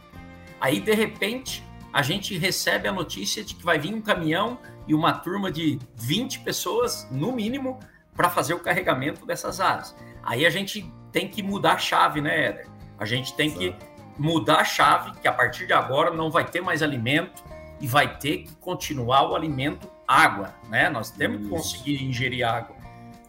Aí, 0.62 0.79
de 0.79 0.93
repente, 0.93 1.63
a 1.91 2.01
gente 2.01 2.38
recebe 2.38 2.88
a 2.88 2.91
notícia 2.91 3.43
de 3.43 3.53
que 3.53 3.63
vai 3.63 3.77
vir 3.77 3.93
um 3.93 4.01
caminhão 4.01 4.57
e 4.87 4.93
uma 4.93 5.13
turma 5.13 5.51
de 5.51 5.79
20 5.95 6.39
pessoas, 6.39 7.07
no 7.11 7.31
mínimo, 7.31 7.79
para 8.15 8.29
fazer 8.29 8.53
o 8.53 8.59
carregamento 8.59 9.25
dessas 9.25 9.59
aves. 9.59 9.95
Aí 10.23 10.45
a 10.45 10.49
gente 10.49 10.91
tem 11.11 11.27
que 11.27 11.41
mudar 11.41 11.73
a 11.73 11.77
chave, 11.77 12.21
né, 12.21 12.47
Éder? 12.47 12.67
A 12.97 13.05
gente 13.05 13.35
tem 13.35 13.51
que 13.51 13.75
mudar 14.17 14.57
a 14.57 14.63
chave, 14.63 15.11
que 15.19 15.27
a 15.27 15.33
partir 15.33 15.65
de 15.67 15.73
agora 15.73 16.11
não 16.11 16.29
vai 16.29 16.45
ter 16.45 16.61
mais 16.61 16.81
alimento 16.81 17.43
e 17.81 17.87
vai 17.87 18.17
ter 18.17 18.43
que 18.43 18.55
continuar 18.57 19.29
o 19.29 19.35
alimento 19.35 19.89
água, 20.07 20.53
né? 20.69 20.89
Nós 20.89 21.09
temos 21.11 21.39
Isso. 21.39 21.49
que 21.49 21.55
conseguir 21.55 22.03
ingerir 22.03 22.47
água, 22.47 22.75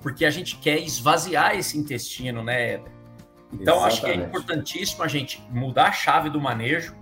porque 0.03 0.25
a 0.25 0.31
gente 0.31 0.57
quer 0.57 0.79
esvaziar 0.79 1.57
esse 1.57 1.79
intestino, 1.79 2.43
né, 2.43 2.75
Éder? 2.75 2.93
Então, 3.53 3.87
Exatamente. 3.87 3.93
acho 3.93 4.01
que 4.01 4.11
é 4.11 4.15
importantíssimo 4.15 5.03
a 5.03 5.09
gente 5.09 5.43
mudar 5.51 5.89
a 5.89 5.93
chave 5.93 6.29
do 6.29 6.41
manejo, 6.41 6.95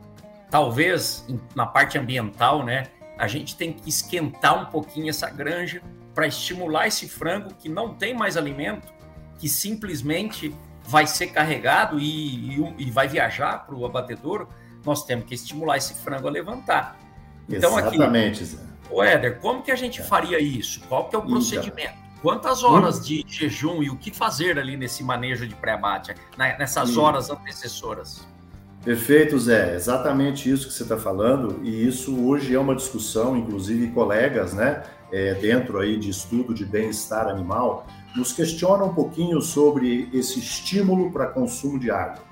talvez 0.51 1.27
na 1.55 1.67
parte 1.67 1.99
ambiental, 1.99 2.63
né? 2.65 2.85
A 3.23 3.29
gente 3.29 3.55
tem 3.55 3.73
que 3.73 3.89
esquentar 3.89 4.61
um 4.61 4.65
pouquinho 4.65 5.09
essa 5.09 5.31
granja 5.31 5.81
para 6.13 6.27
estimular 6.27 6.89
esse 6.89 7.09
frango 7.09 7.55
que 7.55 7.69
não 7.69 7.95
tem 7.95 8.13
mais 8.13 8.37
alimento, 8.37 8.93
que 9.39 9.49
simplesmente 9.49 10.53
vai 10.83 11.07
ser 11.07 11.29
carregado 11.29 12.01
e, 12.01 12.57
e, 12.57 12.75
e 12.79 12.91
vai 12.91 13.07
viajar 13.07 13.65
para 13.65 13.77
o 13.77 13.87
abatedouro, 13.87 14.49
nós 14.85 15.05
temos 15.05 15.25
que 15.27 15.37
estimular 15.37 15.77
esse 15.77 15.95
frango 15.95 16.27
a 16.27 16.33
levantar. 16.33 16.99
Então, 17.49 17.79
Exatamente, 17.79 18.43
aqui, 18.43 18.59
o 18.91 19.01
Éder, 19.01 19.39
como 19.39 19.63
que 19.63 19.71
a 19.71 19.77
gente 19.77 20.01
é. 20.01 20.05
faria 20.05 20.41
isso? 20.41 20.81
Qual 20.89 21.09
que 21.09 21.15
é 21.15 21.19
o 21.21 21.23
então. 21.23 21.31
procedimento? 21.31 21.95
Quantas 22.21 22.65
horas 22.65 22.99
hum. 22.99 23.03
de 23.03 23.25
jejum 23.29 23.85
e 23.85 23.89
o 23.89 23.97
que 23.97 24.11
fazer 24.11 24.59
ali 24.59 24.77
nesse 24.77 25.05
manejo 25.05 25.47
de 25.47 25.55
pré-abate, 25.55 26.13
né, 26.37 26.57
nessas 26.59 26.97
horas 26.97 27.31
antecessoras? 27.31 28.27
Perfeito, 28.85 29.39
Zé. 29.39 29.77
Exatamente 29.77 30.51
isso 30.51 30.67
que 30.67 30.75
você 30.75 30.83
está 30.83 30.97
falando. 30.97 31.61
E 31.63 31.87
isso 31.87 32.27
hoje 32.27 32.55
é 32.55 32.59
uma 32.59 32.75
discussão, 32.75 33.37
inclusive 33.37 33.89
colegas, 33.89 34.53
né, 34.53 34.83
é, 35.13 35.35
dentro 35.35 35.79
aí 35.79 35.97
de 35.97 36.11
estudo 36.11 36.53
de 36.53 36.65
bem-estar 36.65 37.29
animal, 37.29 37.87
nos 38.17 38.33
questionam 38.33 38.89
um 38.89 38.95
pouquinho 38.95 39.41
sobre 39.41 40.09
esse 40.13 40.41
estímulo 40.41 41.13
para 41.13 41.27
consumo 41.27 41.79
de 41.79 41.91
água. 41.91 42.23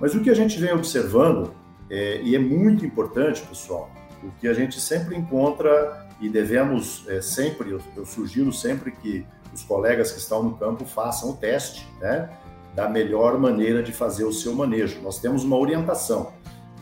Mas 0.00 0.14
o 0.14 0.20
que 0.20 0.30
a 0.30 0.34
gente 0.34 0.58
vem 0.58 0.72
observando, 0.72 1.54
é, 1.88 2.20
e 2.22 2.34
é 2.34 2.38
muito 2.38 2.84
importante, 2.84 3.42
pessoal, 3.42 3.90
o 4.22 4.30
que 4.40 4.48
a 4.48 4.52
gente 4.52 4.80
sempre 4.80 5.16
encontra 5.16 6.08
e 6.20 6.28
devemos 6.28 7.04
é, 7.08 7.20
sempre, 7.20 7.70
eu, 7.70 7.80
eu 7.96 8.04
sugiro 8.04 8.52
sempre 8.52 8.90
que 8.90 9.24
os 9.54 9.62
colegas 9.62 10.12
que 10.12 10.18
estão 10.18 10.42
no 10.42 10.56
campo 10.56 10.84
façam 10.84 11.30
o 11.30 11.36
teste, 11.36 11.86
né? 12.00 12.30
Da 12.74 12.88
melhor 12.88 13.38
maneira 13.38 13.82
de 13.82 13.92
fazer 13.92 14.24
o 14.24 14.32
seu 14.32 14.54
manejo. 14.54 15.00
Nós 15.02 15.18
temos 15.18 15.44
uma 15.44 15.56
orientação, 15.56 16.32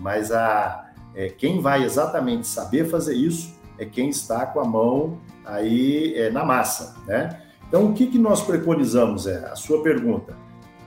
mas 0.01 0.31
a, 0.31 0.91
é, 1.15 1.29
quem 1.29 1.61
vai 1.61 1.85
exatamente 1.85 2.47
saber 2.47 2.89
fazer 2.89 3.15
isso 3.15 3.59
é 3.79 3.85
quem 3.85 4.09
está 4.09 4.47
com 4.47 4.61
a 4.61 4.65
mão 4.65 5.19
aí 5.45 6.15
é, 6.15 6.31
na 6.31 6.45
massa, 6.45 6.97
né? 7.07 7.43
Então, 7.69 7.87
o 7.87 7.93
que, 7.93 8.07
que 8.07 8.19
nós 8.19 8.43
preconizamos 8.43 9.27
é 9.27 9.45
a 9.51 9.55
sua 9.55 9.83
pergunta. 9.83 10.35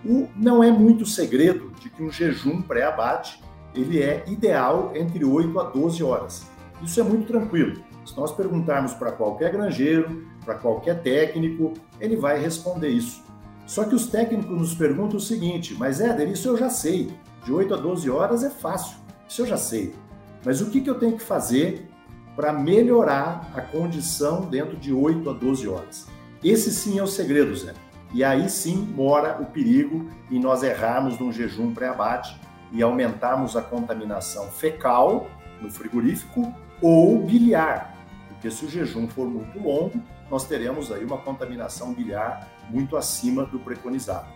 O, 0.04 0.28
não 0.36 0.64
é 0.64 0.72
muito 0.72 1.06
segredo 1.06 1.72
de 1.80 1.90
que 1.90 2.02
um 2.02 2.12
jejum 2.12 2.62
pré-abate 2.62 3.42
ele 3.74 4.02
é 4.02 4.24
ideal 4.28 4.92
entre 4.96 5.24
8 5.24 5.60
a 5.60 5.64
12 5.64 6.04
horas. 6.04 6.48
Isso 6.82 7.00
é 7.00 7.04
muito 7.04 7.28
tranquilo. 7.28 7.82
Se 8.06 8.18
nós 8.18 8.32
perguntarmos 8.32 8.94
para 8.94 9.12
qualquer 9.12 9.52
granjeiro, 9.52 10.26
para 10.44 10.56
qualquer 10.56 11.02
técnico, 11.02 11.74
ele 12.00 12.16
vai 12.16 12.40
responder 12.40 12.90
isso. 12.90 13.24
Só 13.72 13.86
que 13.86 13.96
os 13.96 14.08
técnicos 14.08 14.52
nos 14.52 14.74
perguntam 14.74 15.16
o 15.16 15.22
seguinte: 15.22 15.74
mas 15.80 16.02
Éder, 16.02 16.30
isso 16.30 16.50
eu 16.50 16.58
já 16.58 16.70
sei. 16.70 17.10
De 17.46 17.54
8 17.54 17.74
a 17.74 17.78
12 17.78 18.10
horas 18.10 18.44
é 18.44 18.50
fácil. 18.50 18.98
Isso 19.26 19.44
eu 19.44 19.46
já 19.46 19.56
sei. 19.56 19.96
Mas 20.44 20.60
o 20.60 20.70
que, 20.70 20.82
que 20.82 20.90
eu 20.90 21.00
tenho 21.00 21.16
que 21.16 21.24
fazer 21.24 21.90
para 22.36 22.52
melhorar 22.52 23.50
a 23.56 23.62
condição 23.62 24.42
dentro 24.42 24.76
de 24.76 24.92
8 24.92 25.30
a 25.30 25.32
12 25.32 25.70
horas? 25.70 26.06
Esse 26.44 26.70
sim 26.70 27.00
é 27.00 27.04
o 27.04 27.08
segredo, 27.08 27.56
Zé. 27.56 27.74
E 28.14 28.26
aí 28.26 28.50
sim 28.50 28.76
mora 28.94 29.42
o 29.42 29.46
perigo 29.46 30.06
em 30.30 30.38
nós 30.38 30.64
errarmos 30.64 31.18
num 31.18 31.32
jejum 31.32 31.74
pré-abate 31.74 32.38
e 32.74 32.84
aumentarmos 32.84 33.56
a 33.56 33.62
contaminação 33.62 34.48
fecal 34.48 35.28
no 35.62 35.72
frigorífico 35.72 36.54
ou 36.82 37.24
biliar, 37.24 37.96
porque 38.28 38.52
se 38.52 38.66
o 38.66 38.70
jejum 38.70 39.08
for 39.08 39.30
muito 39.30 39.58
longo, 39.60 39.94
nós 40.32 40.46
teremos 40.46 40.92
aí 40.94 41.04
uma 41.04 41.18
contaminação 41.18 41.94
biliar 41.94 42.50
muito 42.70 42.96
acima 42.96 43.46
do 43.46 43.60
preconizado. 43.60 44.28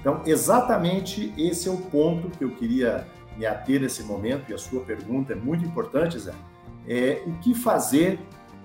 Então, 0.00 0.20
exatamente 0.26 1.32
esse 1.38 1.68
é 1.68 1.70
o 1.72 1.78
ponto 1.78 2.28
que 2.28 2.44
eu 2.44 2.50
queria 2.50 3.06
me 3.38 3.46
ater 3.46 3.80
nesse 3.80 4.02
momento, 4.02 4.50
e 4.50 4.54
a 4.54 4.58
sua 4.58 4.80
pergunta 4.80 5.32
é 5.32 5.36
muito 5.36 5.64
importante, 5.64 6.18
Zé. 6.18 6.34
É 6.86 7.22
o 7.26 7.32
que 7.38 7.54
fazer 7.54 8.18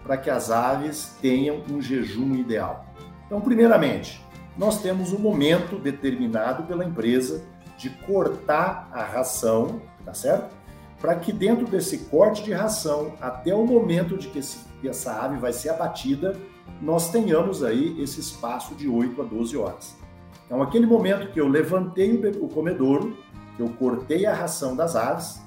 para 0.03 0.17
que 0.17 0.29
as 0.29 0.49
aves 0.49 1.15
tenham 1.21 1.63
um 1.71 1.81
jejum 1.81 2.35
ideal? 2.35 2.85
Então, 3.25 3.39
primeiramente, 3.39 4.25
nós 4.57 4.81
temos 4.81 5.13
um 5.13 5.19
momento 5.19 5.77
determinado 5.77 6.63
pela 6.63 6.83
empresa 6.83 7.43
de 7.77 7.89
cortar 7.89 8.89
a 8.91 9.03
ração, 9.03 9.81
tá 10.03 10.13
certo? 10.13 10.53
Para 10.99 11.15
que 11.15 11.31
dentro 11.31 11.65
desse 11.65 11.99
corte 12.05 12.43
de 12.43 12.51
ração, 12.51 13.13
até 13.21 13.55
o 13.55 13.65
momento 13.65 14.17
de 14.17 14.27
que 14.27 14.39
essa 14.87 15.23
ave 15.23 15.37
vai 15.37 15.53
ser 15.53 15.69
abatida, 15.69 16.35
nós 16.81 17.11
tenhamos 17.11 17.63
aí 17.63 18.01
esse 18.01 18.19
espaço 18.19 18.75
de 18.75 18.87
8 18.87 19.21
a 19.21 19.25
12 19.25 19.57
horas. 19.57 19.97
Então, 20.45 20.61
aquele 20.61 20.85
momento 20.85 21.31
que 21.31 21.39
eu 21.39 21.47
levantei 21.47 22.15
o 22.39 22.47
comedouro, 22.47 23.17
que 23.55 23.61
eu 23.61 23.69
cortei 23.69 24.25
a 24.25 24.33
ração 24.33 24.75
das 24.75 24.95
aves, 24.95 25.41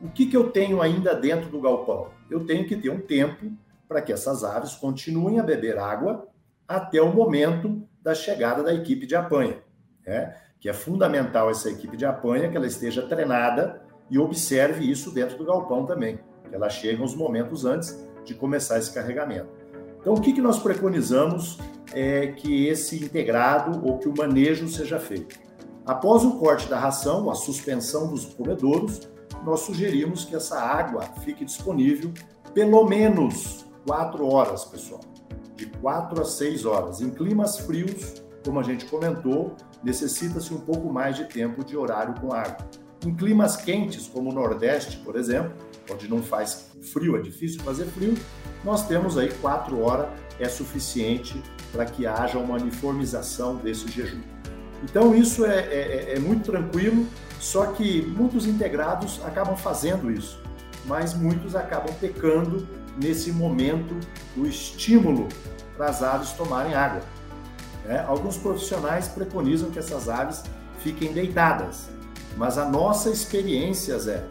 o 0.00 0.08
que, 0.08 0.26
que 0.26 0.36
eu 0.36 0.50
tenho 0.50 0.80
ainda 0.80 1.14
dentro 1.14 1.48
do 1.50 1.60
galpão? 1.60 2.08
Eu 2.30 2.44
tenho 2.44 2.66
que 2.66 2.76
ter 2.76 2.90
um 2.90 3.00
tempo 3.00 3.50
para 3.88 4.02
que 4.02 4.12
essas 4.12 4.44
aves 4.44 4.74
continuem 4.74 5.40
a 5.40 5.42
beber 5.42 5.78
água 5.78 6.28
até 6.68 7.00
o 7.00 7.12
momento 7.12 7.82
da 8.02 8.14
chegada 8.14 8.62
da 8.62 8.74
equipe 8.74 9.06
de 9.06 9.16
apanha. 9.16 9.58
Né? 10.06 10.34
que 10.64 10.68
é 10.70 10.72
fundamental 10.72 11.50
essa 11.50 11.70
equipe 11.70 11.94
de 11.94 12.06
apanha, 12.06 12.48
que 12.48 12.56
ela 12.56 12.66
esteja 12.66 13.02
treinada 13.02 13.82
e 14.08 14.18
observe 14.18 14.90
isso 14.90 15.12
dentro 15.12 15.36
do 15.36 15.44
galpão 15.44 15.84
também, 15.84 16.18
que 16.48 16.54
ela 16.54 16.70
chega 16.70 17.02
uns 17.02 17.14
momentos 17.14 17.66
antes 17.66 18.02
de 18.24 18.34
começar 18.34 18.78
esse 18.78 18.90
carregamento. 18.90 19.50
Então, 20.04 20.12
o 20.12 20.20
que, 20.20 20.34
que 20.34 20.42
nós 20.42 20.58
preconizamos 20.58 21.58
é 21.94 22.26
que 22.26 22.66
esse 22.66 23.02
integrado 23.02 23.80
ou 23.82 23.96
que 23.96 24.06
o 24.06 24.14
manejo 24.14 24.68
seja 24.68 25.00
feito? 25.00 25.40
Após 25.86 26.22
o 26.22 26.32
corte 26.32 26.68
da 26.68 26.78
ração, 26.78 27.30
a 27.30 27.34
suspensão 27.34 28.08
dos 28.08 28.26
comedouros, 28.26 29.08
nós 29.46 29.60
sugerimos 29.60 30.26
que 30.26 30.36
essa 30.36 30.60
água 30.60 31.00
fique 31.24 31.42
disponível 31.42 32.12
pelo 32.52 32.84
menos 32.84 33.64
4 33.86 34.26
horas, 34.26 34.66
pessoal. 34.66 35.00
De 35.56 35.64
4 35.64 36.20
a 36.20 36.24
6 36.26 36.66
horas. 36.66 37.00
Em 37.00 37.08
climas 37.08 37.60
frios, 37.60 38.22
como 38.44 38.60
a 38.60 38.62
gente 38.62 38.84
comentou, 38.84 39.56
necessita-se 39.82 40.52
um 40.52 40.60
pouco 40.60 40.92
mais 40.92 41.16
de 41.16 41.24
tempo 41.24 41.64
de 41.64 41.78
horário 41.78 42.14
com 42.20 42.30
água. 42.30 42.58
Em 43.06 43.14
climas 43.14 43.56
quentes, 43.56 44.06
como 44.06 44.30
o 44.30 44.34
Nordeste, 44.34 44.98
por 44.98 45.16
exemplo, 45.16 45.54
onde 45.90 46.08
não 46.08 46.22
faz 46.22 46.66
frio, 46.92 47.16
é 47.16 47.20
difícil 47.20 47.60
fazer 47.62 47.86
frio, 47.86 48.14
nós 48.64 48.86
temos 48.86 49.18
aí 49.18 49.32
quatro 49.40 49.80
horas 49.82 50.08
é 50.38 50.48
suficiente 50.48 51.40
para 51.72 51.84
que 51.84 52.06
haja 52.06 52.38
uma 52.38 52.54
uniformização 52.54 53.56
desse 53.56 53.88
jejum. 53.88 54.20
Então 54.82 55.14
isso 55.14 55.44
é, 55.44 55.60
é, 55.60 56.14
é 56.16 56.18
muito 56.18 56.50
tranquilo, 56.50 57.06
só 57.40 57.66
que 57.66 58.02
muitos 58.02 58.46
integrados 58.46 59.20
acabam 59.24 59.56
fazendo 59.56 60.10
isso, 60.10 60.38
mas 60.86 61.14
muitos 61.14 61.54
acabam 61.56 61.94
pecando 62.00 62.66
nesse 62.96 63.32
momento 63.32 63.94
do 64.36 64.46
estímulo 64.46 65.28
para 65.76 65.86
as 65.86 66.02
aves 66.02 66.32
tomarem 66.32 66.74
água. 66.74 67.02
Né? 67.84 68.04
Alguns 68.06 68.36
profissionais 68.36 69.08
preconizam 69.08 69.70
que 69.70 69.78
essas 69.78 70.08
aves 70.08 70.42
fiquem 70.80 71.12
deitadas, 71.12 71.88
mas 72.36 72.58
a 72.58 72.68
nossa 72.68 73.10
experiência, 73.10 73.98
Zé, 73.98 74.24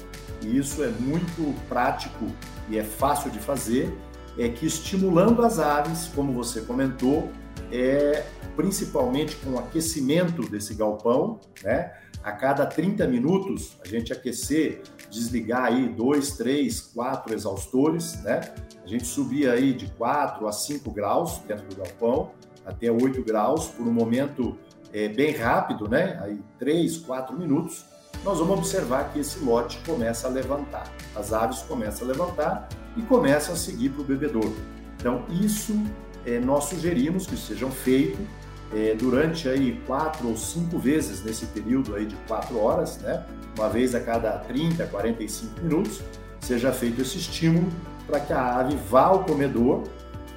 e 0.44 0.58
isso 0.58 0.84
é 0.84 0.90
muito 0.90 1.54
prático 1.68 2.28
e 2.70 2.78
é 2.78 2.84
fácil 2.84 3.32
de 3.32 3.40
fazer, 3.40 3.96
é 4.38 4.50
que 4.50 4.66
estimulando 4.66 5.44
as 5.44 5.60
aves, 5.60 6.10
como 6.14 6.34
você 6.34 6.62
comentou, 6.62 7.32
é 7.72 8.26
principalmente 8.56 9.36
com 9.38 9.52
o 9.52 9.60
aquecimento 9.60 10.48
desse 10.50 10.74
galpão, 10.74 11.40
né? 11.64 11.94
A 12.24 12.32
cada 12.32 12.66
30 12.66 13.06
minutos 13.08 13.78
a 13.84 13.88
gente 13.88 14.14
aquecer, 14.14 14.82
desligar 15.10 15.66
aí 15.66 15.90
dois, 15.90 16.38
três, 16.38 16.80
quatro 16.80 17.34
exaustores, 17.34 18.22
né? 18.24 18.42
A 18.84 18.88
gente 18.88 19.06
subir 19.06 19.50
aí 19.50 19.74
de 19.74 19.90
4 19.92 20.48
a 20.48 20.52
5 20.52 20.92
graus 20.92 21.40
dentro 21.48 21.68
do 21.68 21.76
galpão 21.76 22.32
até 22.66 22.92
8 22.92 23.24
graus 23.24 23.68
por 23.68 23.86
um 23.86 23.92
momento 23.92 24.58
é, 24.94 25.08
bem 25.08 25.32
rápido, 25.32 25.90
né? 25.90 26.20
Aí 26.22 26.40
3, 26.60 26.98
4 27.00 27.38
minutos, 27.38 27.86
nós 28.24 28.40
vamos 28.40 28.60
observar 28.60 29.12
que 29.12 29.20
esse 29.20 29.40
lote 29.40 29.80
começa 29.86 30.28
a 30.28 30.30
levantar. 30.30 30.92
As 31.16 31.34
aves 31.34 31.60
começam 31.64 32.08
a 32.08 32.12
levantar 32.12 32.70
e 32.96 33.02
começam 33.02 33.54
a 33.54 33.58
seguir 33.58 33.90
para 33.90 34.02
o 34.02 34.06
bebedouro. 34.06 34.56
Então, 34.98 35.26
isso 35.30 35.78
é, 36.26 36.40
nós 36.40 36.66
sugerimos 36.66 37.28
que 37.28 37.36
sejam 37.36 37.70
feitos 37.70 38.26
é, 38.74 38.96
durante 38.96 39.48
aí 39.50 39.82
quatro 39.86 40.28
ou 40.30 40.38
cinco 40.38 40.80
vezes 40.80 41.24
nesse 41.24 41.46
período 41.48 41.96
aí 41.96 42.06
de 42.06 42.16
quatro 42.28 42.58
horas, 42.58 42.98
né? 43.00 43.24
Uma 43.58 43.70
vez 43.70 43.94
a 43.94 44.00
cada 44.00 44.32
30, 44.40 44.88
45 44.88 45.62
minutos, 45.62 46.02
seja 46.40 46.72
feito 46.72 47.02
esse 47.02 47.18
estímulo 47.18 47.70
para 48.08 48.20
que 48.20 48.34
a 48.34 48.60
ave 48.60 48.76
vá 48.90 49.04
ao 49.04 49.24
comedor 49.24 49.84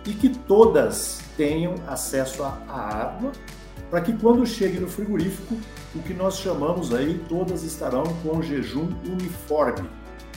e 0.04 0.12
que 0.12 0.28
todas 0.28 1.20
tenham 1.36 1.74
acesso 1.86 2.42
à 2.42 2.58
água, 2.68 3.32
para 3.90 4.00
que 4.00 4.16
quando 4.16 4.44
chegue 4.46 4.80
no 4.80 4.88
frigorífico, 4.88 5.54
o 5.94 6.02
que 6.02 6.12
nós 6.12 6.38
chamamos 6.38 6.92
aí, 6.92 7.20
todas 7.28 7.62
estarão 7.62 8.04
com 8.22 8.42
jejum 8.42 8.88
uniforme 9.04 9.88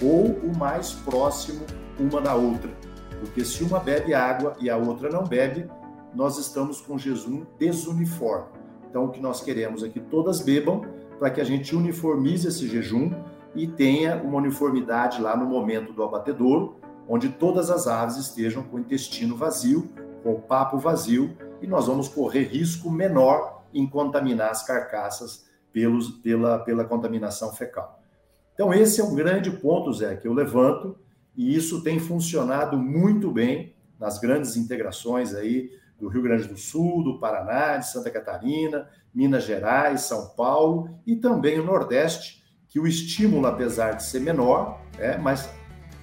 ou 0.01 0.27
o 0.27 0.58
mais 0.58 0.94
próximo 0.94 1.65
uma 2.00 2.22
da 2.22 2.36
outra. 2.36 2.72
Porque 3.20 3.44
se 3.44 3.63
uma 3.63 3.79
bebe 3.79 4.13
água 4.13 4.56
e 4.60 4.70
a 4.70 4.77
outra 4.77 5.10
não 5.10 5.24
bebe, 5.24 5.68
nós 6.13 6.38
estamos 6.38 6.79
com 6.79 6.98
jejum 6.98 7.46
desuniforme. 7.58 8.48
Então, 8.89 9.06
o 9.06 9.10
que 9.10 9.20
nós 9.20 9.41
queremos 9.41 9.84
é 9.84 9.89
que 9.89 10.00
todas 10.00 10.41
bebam 10.41 10.82
para 11.20 11.29
que 11.29 11.41
a 11.41 11.44
gente 11.44 11.75
uniformize 11.75 12.48
esse 12.48 12.68
jejum 12.68 13.12
e 13.53 13.68
tenha 13.68 14.15
uma 14.24 14.38
uniformidade 14.38 15.22
lá 15.22 15.36
no 15.36 15.46
momento 15.46 15.91
do 15.91 16.03
abatedouro, 16.03 16.75
onde 17.08 17.29
todas 17.29 17.70
as 17.70 17.88
aves 17.88 18.18
estejam 18.18 18.63
com 18.63 18.77
o 18.77 18.79
intestino 18.79 19.36
vazio, 19.36 19.89
com 20.24 20.34
o 20.34 20.41
papo 20.41 20.77
vazio, 20.77 21.36
e 21.62 21.68
nós 21.68 21.88
vamos 21.88 22.08
correr 22.08 22.44
risco 22.44 22.89
menor 22.89 23.63
em 23.74 23.88
contaminar 23.88 24.51
as 24.51 24.63
carcaças 24.66 25.48
pelos, 25.72 26.10
pela, 26.10 26.60
pela 26.60 26.86
contaminação 26.86 27.54
fecal. 27.54 28.01
Então, 28.54 28.74
esse 28.74 29.00
é 29.00 29.04
um 29.04 29.16
grande 29.16 29.51
ponto, 29.51 29.94
Zé, 29.94 30.16
que 30.16 30.28
eu 30.28 30.34
levanto, 30.34 30.98
e 31.36 31.56
isso 31.56 31.84
tem 31.84 32.00
funcionado 32.00 32.78
muito 32.78 33.32
bem 33.32 33.75
nas 33.98 34.20
grandes 34.20 34.58
integrações 34.58 35.34
aí 35.34 35.70
do 36.00 36.08
Rio 36.08 36.22
Grande 36.22 36.48
do 36.48 36.58
Sul, 36.58 37.04
do 37.04 37.20
Paraná, 37.20 37.78
de 37.78 37.89
Santa 37.89 38.10
Catarina, 38.10 38.89
Minas 39.13 39.44
Gerais, 39.44 40.01
São 40.01 40.30
Paulo 40.30 40.89
e 41.06 41.16
também 41.16 41.60
o 41.60 41.66
Nordeste, 41.66 42.44
que 42.68 42.80
o 42.80 42.88
estímulo, 42.88 43.48
apesar 43.48 43.94
de 43.94 44.04
ser 44.04 44.22
menor, 44.22 44.80
é, 44.98 45.18
mas 45.18 45.50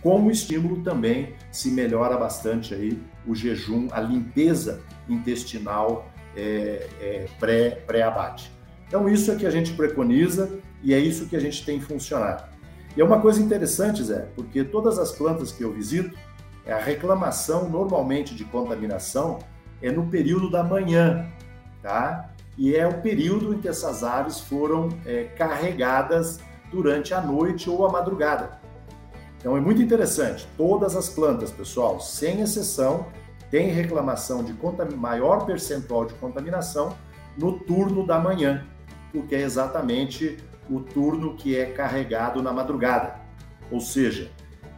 com 0.03 0.23
o 0.23 0.31
estímulo 0.31 0.83
também 0.83 1.35
se 1.51 1.71
melhora 1.71 2.17
bastante 2.17 2.75
aí 2.75 3.03
o 3.27 3.35
jejum, 3.35 3.89
a 3.91 4.01
limpeza 4.01 4.83
intestinal 5.09 6.11
é, 6.37 6.87
é, 7.01 7.27
pré-abate. 7.87 8.51
Pré 8.51 8.57
então, 8.89 9.09
isso 9.09 9.33
é 9.33 9.35
que 9.35 9.47
a 9.47 9.51
gente 9.51 9.73
preconiza 9.73 10.61
e 10.83 10.95
é 10.95 10.99
isso 10.99 11.27
que 11.27 11.35
a 11.35 11.41
gente 11.41 11.65
tem 11.65 11.81
funcionado. 11.81 12.45
E 12.97 13.01
é 13.01 13.05
uma 13.05 13.21
coisa 13.21 13.43
interessante, 13.43 14.03
Zé, 14.03 14.29
porque 14.35 14.63
todas 14.63 14.99
as 14.99 15.13
plantas 15.13 15.51
que 15.51 15.63
eu 15.63 15.73
visito, 15.73 16.17
é 16.65 16.73
a 16.73 16.79
reclamação 16.79 17.69
normalmente 17.69 18.35
de 18.35 18.45
contaminação 18.45 19.39
é 19.83 19.91
no 19.91 20.07
período 20.07 20.51
da 20.51 20.65
manhã, 20.65 21.29
tá? 21.83 22.31
E 22.59 22.75
é 22.75 22.87
o 22.87 23.01
período 23.03 23.55
em 23.55 23.59
que 23.59 23.69
essas 23.69 24.03
aves 24.03 24.41
foram 24.41 24.89
é, 25.05 25.25
carregadas 25.25 26.41
durante 26.73 27.13
a 27.13 27.21
noite 27.21 27.69
ou 27.69 27.87
a 27.87 27.93
madrugada. 27.93 28.59
Então 29.39 29.57
é 29.57 29.61
muito 29.61 29.81
interessante. 29.81 30.47
Todas 30.57 30.97
as 30.97 31.09
plantas, 31.09 31.51
pessoal, 31.51 32.01
sem 32.01 32.41
exceção, 32.41 33.07
têm 33.51 33.69
reclamação 33.69 34.43
de 34.43 34.55
maior 34.97 35.47
percentual 35.47 36.05
de 36.05 36.15
contaminação 36.15 36.97
no 37.37 37.59
turno 37.61 38.07
da 38.07 38.19
manhã, 38.19 38.67
porque 39.13 39.35
é 39.35 39.43
exatamente 39.43 40.37
o 40.69 40.81
turno 40.81 41.37
que 41.37 41.57
é 41.57 41.67
carregado 41.67 42.43
na 42.43 42.53
madrugada. 42.53 43.21
Ou 43.71 43.81
seja, 43.81 44.31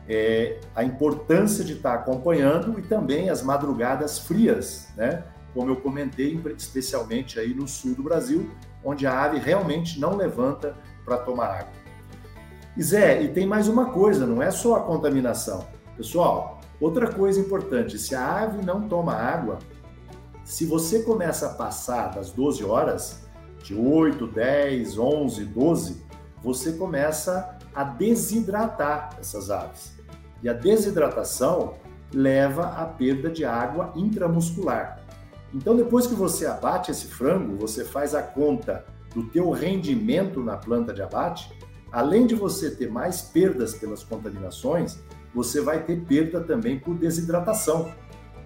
é, 0.09 0.59
a 0.75 0.83
importância 0.83 1.65
de 1.65 1.75
estar 1.75 1.95
acompanhando 1.95 2.79
e 2.79 2.83
também 2.83 3.31
as 3.31 3.43
madrugadas 3.43 4.19
frias, 4.19 4.89
né? 4.97 5.25
Como 5.55 5.71
eu 5.71 5.77
comentei, 5.77 6.41
especialmente 6.57 7.39
aí 7.39 7.55
no 7.55 7.67
sul 7.67 7.95
do 7.95 8.03
Brasil, 8.03 8.51
onde 8.85 9.07
a 9.07 9.23
ave 9.23 9.39
realmente 9.39 9.99
não 9.99 10.17
levanta 10.17 10.77
para 11.05 11.19
tomar 11.19 11.47
água. 11.47 11.78
E 12.79 12.83
Zé, 12.85 13.25
e 13.25 13.29
tem 13.29 13.45
mais 13.45 13.67
uma 13.67 13.87
coisa, 13.87 14.25
não 14.25 14.41
é 14.41 14.53
só 14.53 14.77
a 14.77 14.81
contaminação. 14.81 15.67
Pessoal, 15.97 16.61
outra 16.81 17.13
coisa 17.13 17.41
importante, 17.41 17.99
se 17.99 18.15
a 18.15 18.43
ave 18.43 18.65
não 18.65 18.87
toma 18.87 19.15
água, 19.15 19.59
se 20.45 20.65
você 20.65 21.01
começa 21.01 21.47
a 21.47 21.55
passar 21.55 22.15
das 22.15 22.31
12 22.31 22.65
horas, 22.65 23.27
de 23.65 23.75
8, 23.75 24.29
10, 24.29 24.97
11, 24.97 25.45
12, 25.47 26.05
você 26.41 26.71
começa 26.75 27.59
a 27.75 27.83
desidratar 27.83 29.11
essas 29.19 29.51
aves. 29.51 29.99
E 30.41 30.49
a 30.49 30.53
desidratação 30.53 31.75
leva 32.15 32.67
à 32.81 32.87
perda 32.87 33.29
de 33.29 33.45
água 33.45 33.93
intramuscular. 33.97 35.01
Então, 35.53 35.75
depois 35.75 36.07
que 36.07 36.15
você 36.15 36.47
abate 36.47 36.93
esse 36.93 37.07
frango, 37.07 37.57
você 37.57 37.85
faz 37.85 38.15
a 38.15 38.23
conta 38.23 38.85
do 39.13 39.25
teu 39.25 39.51
rendimento 39.51 40.41
na 40.41 40.57
planta 40.57 40.95
de 40.95 41.03
abate, 41.03 41.53
além 41.93 42.27
de 42.27 42.35
você 42.35 42.71
ter 42.71 42.91
mais 42.91 43.21
perdas 43.21 43.75
pelas 43.75 44.03
contaminações, 44.03 44.99
você 45.35 45.61
vai 45.61 45.83
ter 45.83 46.01
perda 46.01 46.41
também 46.41 46.79
por 46.79 46.95
desidratação, 46.95 47.93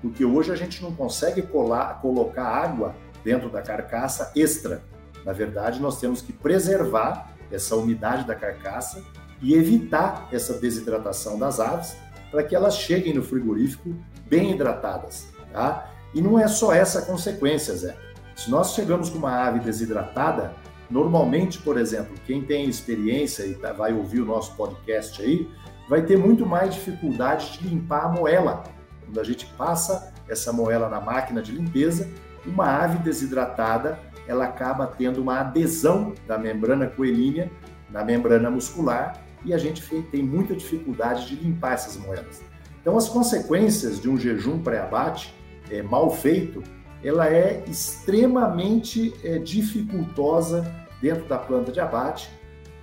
porque 0.00 0.24
hoje 0.24 0.52
a 0.52 0.57
gente 0.57 0.83
não 0.83 0.92
consegue 0.92 1.42
colar, 1.42 2.00
colocar 2.00 2.44
água 2.44 2.94
dentro 3.24 3.48
da 3.48 3.62
carcaça 3.62 4.33
extra. 4.35 4.83
Na 5.24 5.33
verdade, 5.33 5.81
nós 5.81 6.00
temos 6.00 6.20
que 6.20 6.33
preservar 6.33 7.33
essa 7.50 7.76
umidade 7.76 8.26
da 8.26 8.35
carcaça 8.35 9.02
e 9.40 9.55
evitar 9.55 10.28
essa 10.33 10.55
desidratação 10.55 11.38
das 11.38 11.61
aves 11.61 11.96
para 12.31 12.42
que 12.42 12.55
elas 12.55 12.76
cheguem 12.76 13.14
no 13.14 13.22
frigorífico 13.22 13.94
bem 14.28 14.52
hidratadas, 14.52 15.26
tá? 15.52 15.90
E 16.14 16.20
não 16.20 16.38
é 16.38 16.48
só 16.48 16.72
essa 16.72 17.02
consequência, 17.02 17.74
Zé. 17.74 17.96
Se 18.35 18.50
nós 18.50 18.74
chegamos 18.74 19.11
com 19.11 19.18
uma 19.18 19.46
ave 19.46 19.61
desidratada, 19.61 20.55
normalmente, 20.92 21.59
por 21.59 21.78
exemplo, 21.78 22.14
quem 22.26 22.42
tem 22.42 22.68
experiência 22.68 23.44
e 23.46 23.55
tá, 23.55 23.72
vai 23.72 23.94
ouvir 23.94 24.20
o 24.20 24.26
nosso 24.26 24.55
podcast 24.55 25.22
aí, 25.22 25.48
vai 25.88 26.02
ter 26.02 26.18
muito 26.18 26.44
mais 26.44 26.74
dificuldade 26.74 27.59
de 27.59 27.66
limpar 27.66 28.05
a 28.05 28.09
moela. 28.09 28.62
Quando 29.05 29.18
a 29.18 29.24
gente 29.24 29.46
passa 29.57 30.12
essa 30.28 30.52
moela 30.52 30.90
na 30.90 31.00
máquina 31.00 31.40
de 31.40 31.50
limpeza, 31.52 32.11
uma 32.46 32.66
ave 32.66 32.98
desidratada, 32.98 33.98
ela 34.28 34.44
acaba 34.44 34.87
tendo 34.87 35.22
uma 35.22 35.40
adesão 35.40 36.12
da 36.26 36.37
membrana 36.37 36.87
coelínea 36.87 37.50
na 37.90 38.05
membrana 38.05 38.50
muscular 38.50 39.24
e 39.44 39.55
a 39.55 39.59
gente 39.59 39.83
tem 40.11 40.22
muita 40.22 40.55
dificuldade 40.55 41.26
de 41.26 41.37
limpar 41.42 41.72
essas 41.72 41.96
moedas. 41.96 42.42
Então, 42.81 42.98
as 42.98 43.09
consequências 43.09 44.00
de 44.00 44.11
um 44.11 44.18
jejum 44.18 44.59
pré-abate 44.59 45.35
é, 45.70 45.83
mal 45.83 46.11
feito, 46.11 46.62
ela 47.02 47.28
é 47.28 47.64
extremamente 47.66 49.14
é, 49.24 49.38
dificultosa 49.38 50.82
dentro 51.03 51.25
da 51.25 51.37
planta 51.37 51.73
de 51.73 51.81
abate, 51.81 52.31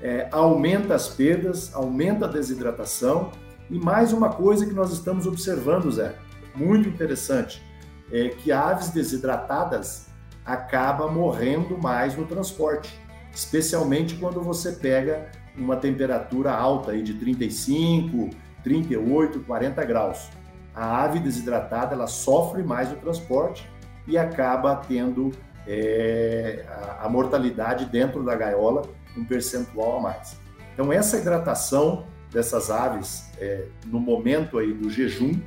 é, 0.01 0.27
aumenta 0.31 0.93
as 0.93 1.07
perdas, 1.07 1.73
aumenta 1.73 2.25
a 2.25 2.27
desidratação 2.27 3.31
e 3.69 3.79
mais 3.79 4.11
uma 4.11 4.29
coisa 4.29 4.65
que 4.65 4.73
nós 4.73 4.91
estamos 4.91 5.25
observando, 5.25 5.89
Zé, 5.89 6.13
muito 6.53 6.89
interessante, 6.89 7.63
é 8.11 8.27
que 8.29 8.51
aves 8.51 8.89
desidratadas 8.89 10.07
acabam 10.45 11.13
morrendo 11.13 11.77
mais 11.77 12.15
no 12.17 12.25
transporte, 12.25 12.99
especialmente 13.33 14.15
quando 14.15 14.41
você 14.41 14.73
pega 14.73 15.31
uma 15.55 15.77
temperatura 15.77 16.51
alta 16.51 16.91
aí 16.91 17.01
de 17.01 17.13
35, 17.13 18.29
38, 18.63 19.41
40 19.41 19.85
graus. 19.85 20.29
A 20.73 21.03
ave 21.03 21.19
desidratada 21.19 21.93
ela 21.93 22.07
sofre 22.07 22.63
mais 22.63 22.89
no 22.89 22.95
transporte 22.95 23.69
e 24.07 24.17
acaba 24.17 24.75
tendo 24.75 25.31
é, 25.71 26.65
a, 26.67 27.05
a, 27.05 27.09
mortalidade 27.09 27.85
dentro 27.85 28.23
da 28.23 28.35
gaiola 28.35 28.81
um 29.15 29.23
percentual 29.23 29.99
a 29.99 30.01
mais. 30.01 30.41
Então 30.73 30.91
essa 30.91 31.17
hidratação 31.17 32.07
dessas 32.31 32.71
aves 32.71 33.29
é, 33.37 33.67
no 33.85 33.99
momento 33.99 34.57
aí 34.57 34.73
do 34.73 34.89
jejum, 34.89 35.39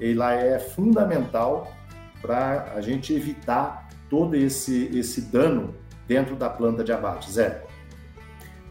ela 0.00 0.34
é 0.34 0.58
fundamental 0.58 1.72
para 2.20 2.72
a 2.74 2.80
gente 2.80 3.14
evitar 3.14 3.88
todo 4.10 4.34
esse, 4.34 4.86
esse 4.96 5.22
dano 5.22 5.76
dentro 6.08 6.34
da 6.34 6.50
planta 6.50 6.82
de 6.82 6.92
abate. 6.92 7.30
Zé. 7.30 7.64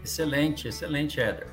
Excelente, 0.04 0.68
excelente, 0.68 1.22
Éder. 1.22 1.48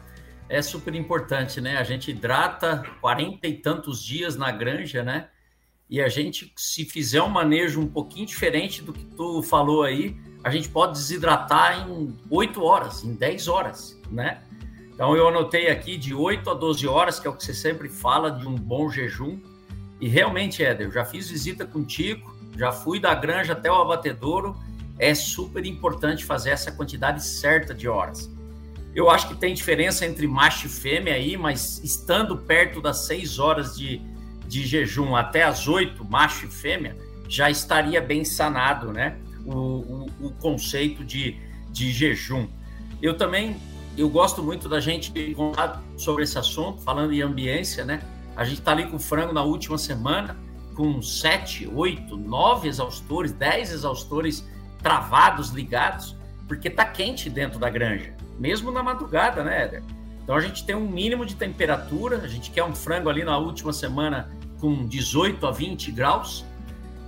É 0.48 0.60
super 0.62 0.94
importante, 0.94 1.60
né? 1.60 1.76
A 1.76 1.84
gente 1.84 2.10
hidrata 2.10 2.82
quarenta 3.00 3.46
e 3.46 3.54
tantos 3.54 4.02
dias 4.02 4.36
na 4.36 4.50
granja, 4.50 5.02
né? 5.02 5.28
E 5.94 6.02
a 6.02 6.08
gente, 6.08 6.52
se 6.56 6.84
fizer 6.84 7.22
um 7.22 7.28
manejo 7.28 7.80
um 7.80 7.86
pouquinho 7.86 8.26
diferente 8.26 8.82
do 8.82 8.92
que 8.92 9.04
tu 9.04 9.40
falou 9.44 9.84
aí, 9.84 10.16
a 10.42 10.50
gente 10.50 10.68
pode 10.68 10.94
desidratar 10.94 11.88
em 11.88 12.12
8 12.28 12.60
horas, 12.64 13.04
em 13.04 13.14
10 13.14 13.46
horas, 13.46 13.96
né? 14.10 14.42
Então 14.92 15.16
eu 15.16 15.28
anotei 15.28 15.68
aqui 15.68 15.96
de 15.96 16.12
8 16.12 16.50
a 16.50 16.54
12 16.54 16.88
horas, 16.88 17.20
que 17.20 17.28
é 17.28 17.30
o 17.30 17.32
que 17.32 17.44
você 17.44 17.54
sempre 17.54 17.88
fala 17.88 18.32
de 18.32 18.44
um 18.44 18.56
bom 18.56 18.90
jejum. 18.90 19.38
E 20.00 20.08
realmente, 20.08 20.64
Éder, 20.64 20.88
eu 20.88 20.90
já 20.90 21.04
fiz 21.04 21.30
visita 21.30 21.64
contigo, 21.64 22.36
já 22.58 22.72
fui 22.72 22.98
da 22.98 23.14
granja 23.14 23.52
até 23.52 23.70
o 23.70 23.76
abatedouro. 23.76 24.56
É 24.98 25.14
super 25.14 25.64
importante 25.64 26.24
fazer 26.24 26.50
essa 26.50 26.72
quantidade 26.72 27.24
certa 27.24 27.72
de 27.72 27.86
horas. 27.86 28.28
Eu 28.96 29.08
acho 29.08 29.28
que 29.28 29.36
tem 29.36 29.54
diferença 29.54 30.04
entre 30.04 30.26
macho 30.26 30.66
e 30.66 30.70
fêmea 30.70 31.14
aí, 31.14 31.36
mas 31.36 31.80
estando 31.84 32.36
perto 32.36 32.82
das 32.82 33.06
6 33.06 33.38
horas 33.38 33.76
de, 33.76 34.02
de 34.46 34.66
jejum 34.66 35.16
até 35.16 35.42
as 35.42 35.66
8, 35.66 36.04
macho 36.04 36.46
e 36.46 36.48
fêmea, 36.48 36.96
já 37.28 37.50
estaria 37.50 38.00
bem 38.00 38.24
sanado, 38.24 38.92
né? 38.92 39.16
O, 39.44 39.52
o, 39.52 40.10
o 40.20 40.30
conceito 40.40 41.04
de, 41.04 41.36
de 41.70 41.92
jejum. 41.92 42.48
Eu 43.02 43.16
também 43.16 43.56
eu 43.96 44.08
gosto 44.08 44.42
muito 44.42 44.68
da 44.68 44.80
gente 44.80 45.34
contar 45.34 45.80
sobre 45.96 46.24
esse 46.24 46.36
assunto, 46.36 46.82
falando 46.82 47.12
em 47.12 47.22
ambiência, 47.22 47.84
né? 47.84 48.02
A 48.36 48.44
gente 48.44 48.58
está 48.58 48.72
ali 48.72 48.86
com 48.86 48.98
frango 48.98 49.32
na 49.32 49.42
última 49.42 49.78
semana, 49.78 50.36
com 50.74 51.00
sete, 51.00 51.68
oito, 51.72 52.16
nove 52.16 52.68
exaustores, 52.68 53.30
dez 53.32 53.70
exaustores 53.70 54.44
travados, 54.82 55.50
ligados, 55.50 56.16
porque 56.48 56.68
tá 56.68 56.84
quente 56.84 57.30
dentro 57.30 57.58
da 57.58 57.70
granja, 57.70 58.12
mesmo 58.38 58.72
na 58.72 58.82
madrugada, 58.82 59.44
né, 59.44 59.64
Éder? 59.64 59.82
Então 60.24 60.34
a 60.34 60.40
gente 60.40 60.64
tem 60.64 60.74
um 60.74 60.88
mínimo 60.88 61.24
de 61.24 61.36
temperatura, 61.36 62.16
a 62.16 62.26
gente 62.26 62.50
quer 62.50 62.64
um 62.64 62.74
frango 62.74 63.08
ali 63.08 63.22
na 63.22 63.38
última 63.38 63.72
semana 63.72 64.30
com 64.58 64.86
18 64.86 65.46
a 65.46 65.50
20 65.50 65.92
graus, 65.92 66.44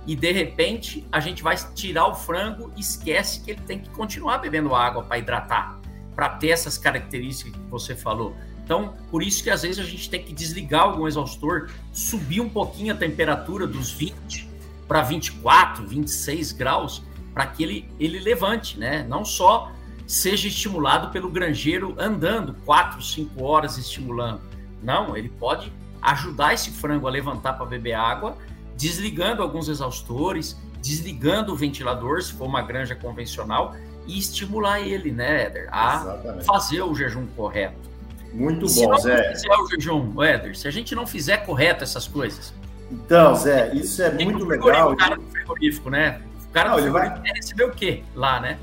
e 0.05 0.15
de 0.15 0.31
repente 0.31 1.05
a 1.11 1.19
gente 1.19 1.43
vai 1.43 1.57
tirar 1.73 2.07
o 2.07 2.15
frango 2.15 2.71
e 2.77 2.79
esquece 2.79 3.41
que 3.41 3.51
ele 3.51 3.61
tem 3.61 3.79
que 3.79 3.89
continuar 3.89 4.37
bebendo 4.37 4.73
água 4.73 5.03
para 5.03 5.17
hidratar, 5.17 5.79
para 6.15 6.29
ter 6.29 6.49
essas 6.49 6.77
características 6.77 7.53
que 7.53 7.69
você 7.69 7.95
falou. 7.95 8.35
Então, 8.63 8.93
por 9.09 9.23
isso 9.23 9.43
que 9.43 9.49
às 9.49 9.63
vezes 9.63 9.79
a 9.79 9.83
gente 9.83 10.09
tem 10.09 10.21
que 10.21 10.33
desligar 10.33 10.81
algum 10.83 11.07
exaustor, 11.07 11.69
subir 11.91 12.41
um 12.41 12.49
pouquinho 12.49 12.93
a 12.93 12.97
temperatura 12.97 13.65
dos 13.65 13.91
20 13.91 14.47
para 14.87 15.01
24, 15.01 15.87
26 15.87 16.51
graus, 16.51 17.01
para 17.33 17.47
que 17.47 17.63
ele, 17.63 17.89
ele 17.99 18.19
levante, 18.19 18.77
né? 18.77 19.05
Não 19.07 19.25
só 19.25 19.71
seja 20.07 20.47
estimulado 20.47 21.09
pelo 21.11 21.29
granjeiro 21.29 21.93
andando 21.97 22.55
4, 22.65 23.01
5 23.01 23.43
horas 23.43 23.77
estimulando. 23.77 24.41
Não, 24.81 25.17
ele 25.17 25.29
pode 25.29 25.71
ajudar 26.01 26.53
esse 26.53 26.71
frango 26.71 27.07
a 27.07 27.11
levantar 27.11 27.53
para 27.53 27.65
beber 27.65 27.93
água, 27.93 28.37
desligando 28.77 29.43
alguns 29.43 29.67
exaustores, 29.67 30.57
desligando 30.81 31.51
o 31.51 31.55
ventilador, 31.55 32.21
se 32.21 32.31
for 32.33 32.45
uma 32.45 32.61
granja 32.61 32.95
convencional, 32.95 33.75
e 34.07 34.17
estimular 34.17 34.79
ele, 34.79 35.11
né, 35.11 35.43
Éder, 35.43 35.67
a 35.69 35.95
Exatamente. 36.01 36.45
fazer 36.45 36.81
o 36.81 36.95
jejum 36.95 37.25
correto. 37.35 37.89
Muito 38.33 38.61
bom, 38.61 38.67
se 38.67 38.87
não 38.87 38.97
Zé. 38.97 39.33
fizer 39.33 39.49
o 39.49 39.67
jejum, 39.69 40.23
Éder, 40.23 40.57
se 40.57 40.67
a 40.67 40.71
gente 40.71 40.95
não 40.95 41.05
fizer 41.05 41.37
correto 41.37 41.83
essas 41.83 42.07
coisas. 42.07 42.53
Então, 42.89 43.35
Zé, 43.35 43.73
isso 43.73 44.01
é 44.01 44.11
muito 44.11 44.45
legal. 44.45 44.93
O 44.93 44.95
cara 44.95 45.15
do 45.17 45.23
frigorífico, 45.23 45.89
né? 45.89 46.21
Cara 46.57 46.69
não, 46.71 46.79
frigorífico 46.79 47.21
vai 47.21 47.33
receber 47.33 47.63
o 47.65 47.71
quê 47.71 48.03
lá, 48.15 48.39
né? 48.39 48.57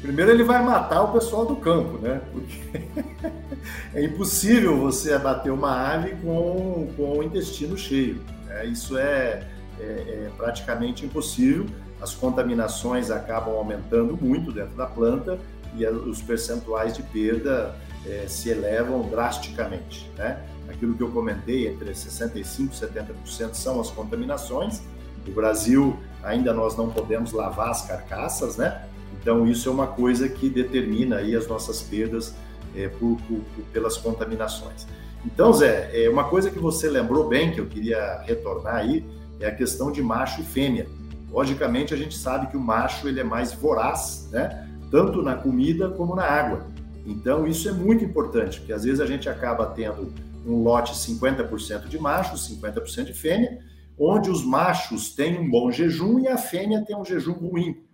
Primeiro 0.00 0.30
ele 0.30 0.44
vai 0.44 0.62
matar 0.62 1.02
o 1.02 1.12
pessoal 1.12 1.44
do 1.44 1.56
campo, 1.56 1.98
né? 1.98 2.20
Porque 2.32 2.80
é 3.92 4.04
impossível 4.04 4.78
você 4.78 5.12
abater 5.12 5.52
uma 5.52 5.92
ave 5.92 6.14
com, 6.22 6.92
com 6.96 7.18
o 7.18 7.22
intestino 7.24 7.76
cheio. 7.76 8.22
Né? 8.46 8.66
Isso 8.66 8.96
é, 8.96 9.48
é, 9.80 9.82
é 9.82 10.30
praticamente 10.36 11.04
impossível. 11.04 11.66
As 12.00 12.14
contaminações 12.14 13.10
acabam 13.10 13.54
aumentando 13.56 14.16
muito 14.16 14.52
dentro 14.52 14.76
da 14.76 14.86
planta 14.86 15.36
e 15.74 15.84
os 15.84 16.22
percentuais 16.22 16.94
de 16.94 17.02
perda 17.02 17.74
é, 18.06 18.26
se 18.28 18.48
elevam 18.48 19.02
drasticamente. 19.02 20.08
Né? 20.16 20.40
Aquilo 20.68 20.94
que 20.94 21.02
eu 21.02 21.10
comentei, 21.10 21.66
entre 21.66 21.90
65% 21.90 22.36
e 22.36 23.42
70% 23.42 23.54
são 23.54 23.80
as 23.80 23.90
contaminações. 23.90 24.82
No 25.26 25.32
Brasil, 25.32 25.96
ainda 26.22 26.52
nós 26.52 26.76
não 26.76 26.90
podemos 26.90 27.32
lavar 27.32 27.70
as 27.70 27.86
carcaças, 27.86 28.56
né? 28.56 28.84
Então, 29.20 29.46
isso 29.46 29.68
é 29.68 29.72
uma 29.72 29.86
coisa 29.86 30.28
que 30.28 30.48
determina 30.48 31.16
aí 31.16 31.36
as 31.36 31.46
nossas 31.46 31.82
perdas 31.82 32.34
é, 32.74 32.88
por, 32.88 33.16
por, 33.28 33.40
por, 33.40 33.64
pelas 33.72 33.96
contaminações. 33.96 34.86
Então, 35.24 35.52
Zé, 35.52 35.90
é 35.92 36.08
uma 36.08 36.24
coisa 36.24 36.50
que 36.50 36.58
você 36.58 36.88
lembrou 36.88 37.28
bem, 37.28 37.52
que 37.52 37.60
eu 37.60 37.66
queria 37.66 38.22
retornar 38.22 38.76
aí, 38.76 39.04
é 39.38 39.46
a 39.46 39.54
questão 39.54 39.92
de 39.92 40.02
macho 40.02 40.40
e 40.40 40.44
fêmea. 40.44 40.86
Logicamente, 41.30 41.92
a 41.92 41.96
gente 41.96 42.16
sabe 42.16 42.46
que 42.48 42.56
o 42.56 42.60
macho 42.60 43.06
ele 43.06 43.20
é 43.20 43.24
mais 43.24 43.52
voraz, 43.52 44.28
né? 44.32 44.66
Tanto 44.90 45.22
na 45.22 45.34
comida 45.34 45.88
como 45.90 46.16
na 46.16 46.24
água. 46.24 46.66
Então, 47.06 47.46
isso 47.46 47.68
é 47.68 47.72
muito 47.72 48.04
importante, 48.04 48.58
porque 48.58 48.72
às 48.72 48.84
vezes 48.84 49.00
a 49.00 49.06
gente 49.06 49.28
acaba 49.28 49.66
tendo 49.66 50.12
um 50.46 50.62
lote 50.62 50.94
50% 50.94 51.86
de 51.86 51.98
machos, 51.98 52.48
50% 52.48 53.04
de 53.04 53.12
fêmea, 53.12 53.58
onde 54.00 54.30
os 54.30 54.42
machos 54.42 55.14
têm 55.14 55.38
um 55.38 55.50
bom 55.50 55.70
jejum 55.70 56.18
e 56.18 56.26
a 56.26 56.38
fêmea 56.38 56.82
tem 56.86 56.96
um 56.96 57.04
jejum 57.04 57.34
ruim. 57.34 57.84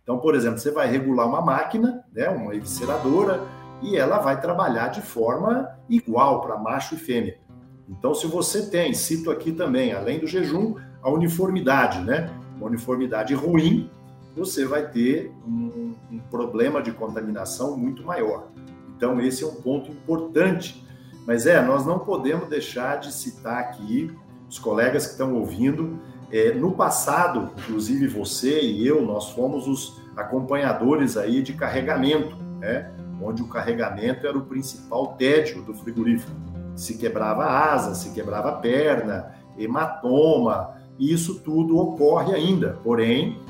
Então, 0.00 0.18
por 0.18 0.36
exemplo, 0.36 0.58
você 0.58 0.70
vai 0.70 0.88
regular 0.88 1.26
uma 1.26 1.40
máquina, 1.40 2.04
né, 2.12 2.28
uma 2.28 2.54
evisceradora, 2.54 3.42
e 3.82 3.96
ela 3.96 4.20
vai 4.20 4.40
trabalhar 4.40 4.88
de 4.88 5.02
forma 5.02 5.68
igual 5.90 6.40
para 6.40 6.56
macho 6.56 6.94
e 6.94 6.98
fêmea. 6.98 7.38
Então, 7.88 8.14
se 8.14 8.28
você 8.28 8.70
tem, 8.70 8.94
cito 8.94 9.30
aqui 9.30 9.50
também, 9.50 9.92
além 9.92 10.20
do 10.20 10.26
jejum, 10.26 10.76
a 11.02 11.10
uniformidade, 11.10 12.00
né? 12.00 12.30
Uma 12.56 12.66
uniformidade 12.66 13.34
ruim, 13.34 13.90
você 14.34 14.64
vai 14.64 14.88
ter 14.88 15.32
um, 15.46 15.94
um 16.10 16.18
problema 16.30 16.80
de 16.80 16.92
contaminação 16.92 17.76
muito 17.76 18.04
maior. 18.04 18.48
Então, 18.96 19.20
esse 19.20 19.44
é 19.44 19.46
um 19.46 19.56
ponto 19.56 19.90
importante. 19.90 20.84
Mas 21.26 21.46
é, 21.46 21.60
nós 21.60 21.84
não 21.84 21.98
podemos 21.98 22.48
deixar 22.48 22.98
de 22.98 23.12
citar 23.12 23.58
aqui 23.58 24.10
os 24.48 24.58
colegas 24.58 25.06
que 25.06 25.12
estão 25.12 25.34
ouvindo. 25.34 25.98
É, 26.30 26.52
no 26.52 26.72
passado, 26.72 27.50
inclusive 27.58 28.08
você 28.08 28.60
e 28.60 28.86
eu, 28.86 29.02
nós 29.02 29.30
fomos 29.30 29.68
os 29.68 30.00
acompanhadores 30.16 31.16
aí 31.16 31.42
de 31.42 31.52
carregamento, 31.52 32.36
né? 32.58 32.92
onde 33.22 33.42
o 33.42 33.48
carregamento 33.48 34.26
era 34.26 34.36
o 34.36 34.42
principal 34.42 35.14
tédio 35.14 35.62
do 35.62 35.74
frigorífico. 35.74 36.32
Se 36.74 36.98
quebrava 36.98 37.44
asa, 37.44 37.94
se 37.94 38.10
quebrava 38.10 38.52
perna, 38.52 39.34
hematoma, 39.56 40.76
e 40.98 41.12
isso 41.12 41.40
tudo 41.40 41.78
ocorre 41.78 42.34
ainda. 42.34 42.78
Porém, 42.82 43.40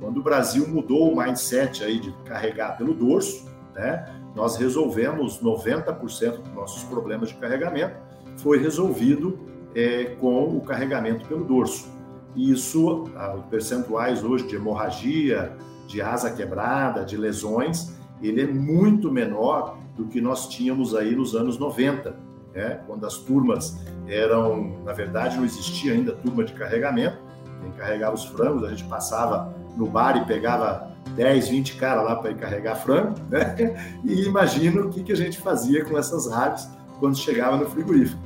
quando 0.00 0.18
o 0.18 0.22
Brasil 0.22 0.68
mudou 0.68 1.12
o 1.12 1.16
mindset 1.16 1.82
aí 1.82 1.98
de 1.98 2.12
carregar 2.24 2.76
pelo 2.76 2.94
dorso, 2.94 3.48
né? 3.74 4.06
nós 4.34 4.56
resolvemos 4.56 5.40
90% 5.40 6.42
dos 6.42 6.54
nossos 6.54 6.82
problemas 6.84 7.28
de 7.28 7.36
carregamento, 7.36 7.96
foi 8.36 8.58
resolvido 8.58 9.38
é, 9.74 10.16
com 10.20 10.56
o 10.56 10.60
carregamento 10.60 11.26
pelo 11.26 11.44
dorso. 11.44 11.88
E 12.34 12.50
isso, 12.50 13.04
ah, 13.16 13.34
os 13.36 13.44
percentuais 13.46 14.22
hoje 14.24 14.46
de 14.46 14.56
hemorragia, 14.56 15.52
de 15.86 16.00
asa 16.00 16.30
quebrada, 16.30 17.04
de 17.04 17.16
lesões, 17.16 17.94
ele 18.22 18.42
é 18.42 18.46
muito 18.46 19.10
menor 19.10 19.78
do 19.96 20.06
que 20.06 20.20
nós 20.20 20.48
tínhamos 20.48 20.94
aí 20.94 21.14
nos 21.14 21.34
anos 21.34 21.58
90, 21.58 22.16
né? 22.54 22.80
quando 22.86 23.06
as 23.06 23.18
turmas 23.18 23.78
eram, 24.08 24.82
na 24.84 24.92
verdade, 24.92 25.36
não 25.36 25.44
existia 25.44 25.92
ainda 25.92 26.12
turma 26.12 26.44
de 26.44 26.52
carregamento, 26.52 27.18
quem 27.60 27.72
carregava 27.72 28.14
os 28.14 28.24
frangos, 28.24 28.64
a 28.64 28.70
gente 28.70 28.84
passava 28.84 29.54
no 29.76 29.86
bar 29.86 30.16
e 30.16 30.24
pegava 30.24 30.92
10, 31.16 31.48
20 31.48 31.76
caras 31.76 32.04
lá 32.04 32.16
para 32.16 32.34
carregar 32.34 32.76
frango, 32.76 33.14
né? 33.30 33.54
E 34.04 34.24
imagina 34.24 34.82
o 34.82 34.90
que, 34.90 35.02
que 35.02 35.12
a 35.12 35.16
gente 35.16 35.38
fazia 35.38 35.84
com 35.84 35.96
essas 35.96 36.30
aves 36.30 36.68
quando 36.98 37.16
chegava 37.16 37.56
no 37.56 37.66
frigorífico. 37.66 38.20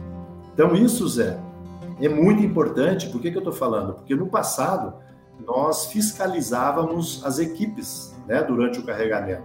Então, 0.58 0.74
isso, 0.74 1.06
Zé, 1.06 1.38
é 2.00 2.08
muito 2.08 2.42
importante. 2.42 3.08
Por 3.10 3.20
que, 3.20 3.30
que 3.30 3.36
eu 3.36 3.42
estou 3.42 3.52
falando? 3.52 3.94
Porque 3.94 4.16
no 4.16 4.26
passado 4.26 4.94
nós 5.46 5.86
fiscalizávamos 5.86 7.24
as 7.24 7.38
equipes 7.38 8.12
né, 8.26 8.42
durante 8.42 8.80
o 8.80 8.82
carregamento. 8.82 9.44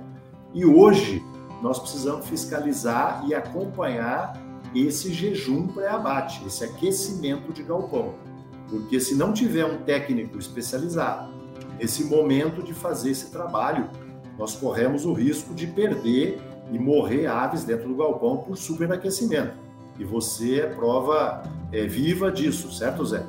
E 0.55 0.65
hoje 0.65 1.23
nós 1.61 1.77
precisamos 1.77 2.25
fiscalizar 2.25 3.23
e 3.27 3.35
acompanhar 3.35 4.41
esse 4.73 5.13
jejum 5.13 5.67
pré-abate, 5.67 6.43
esse 6.47 6.63
aquecimento 6.63 7.53
de 7.53 7.61
galpão. 7.61 8.15
Porque 8.67 8.99
se 8.99 9.13
não 9.13 9.31
tiver 9.33 9.65
um 9.65 9.83
técnico 9.83 10.39
especializado, 10.39 11.31
esse 11.79 12.05
momento 12.05 12.63
de 12.63 12.73
fazer 12.73 13.11
esse 13.11 13.29
trabalho, 13.29 13.87
nós 14.35 14.55
corremos 14.55 15.05
o 15.05 15.13
risco 15.13 15.53
de 15.53 15.67
perder 15.67 16.41
e 16.71 16.79
morrer 16.79 17.27
aves 17.27 17.63
dentro 17.63 17.87
do 17.87 17.95
galpão 17.95 18.37
por 18.37 18.57
superaquecimento. 18.57 19.61
E 19.99 20.03
você 20.03 20.61
é 20.61 20.67
prova 20.67 21.43
é, 21.71 21.85
viva 21.85 22.31
disso, 22.31 22.71
certo, 22.71 23.05
Zé? 23.05 23.23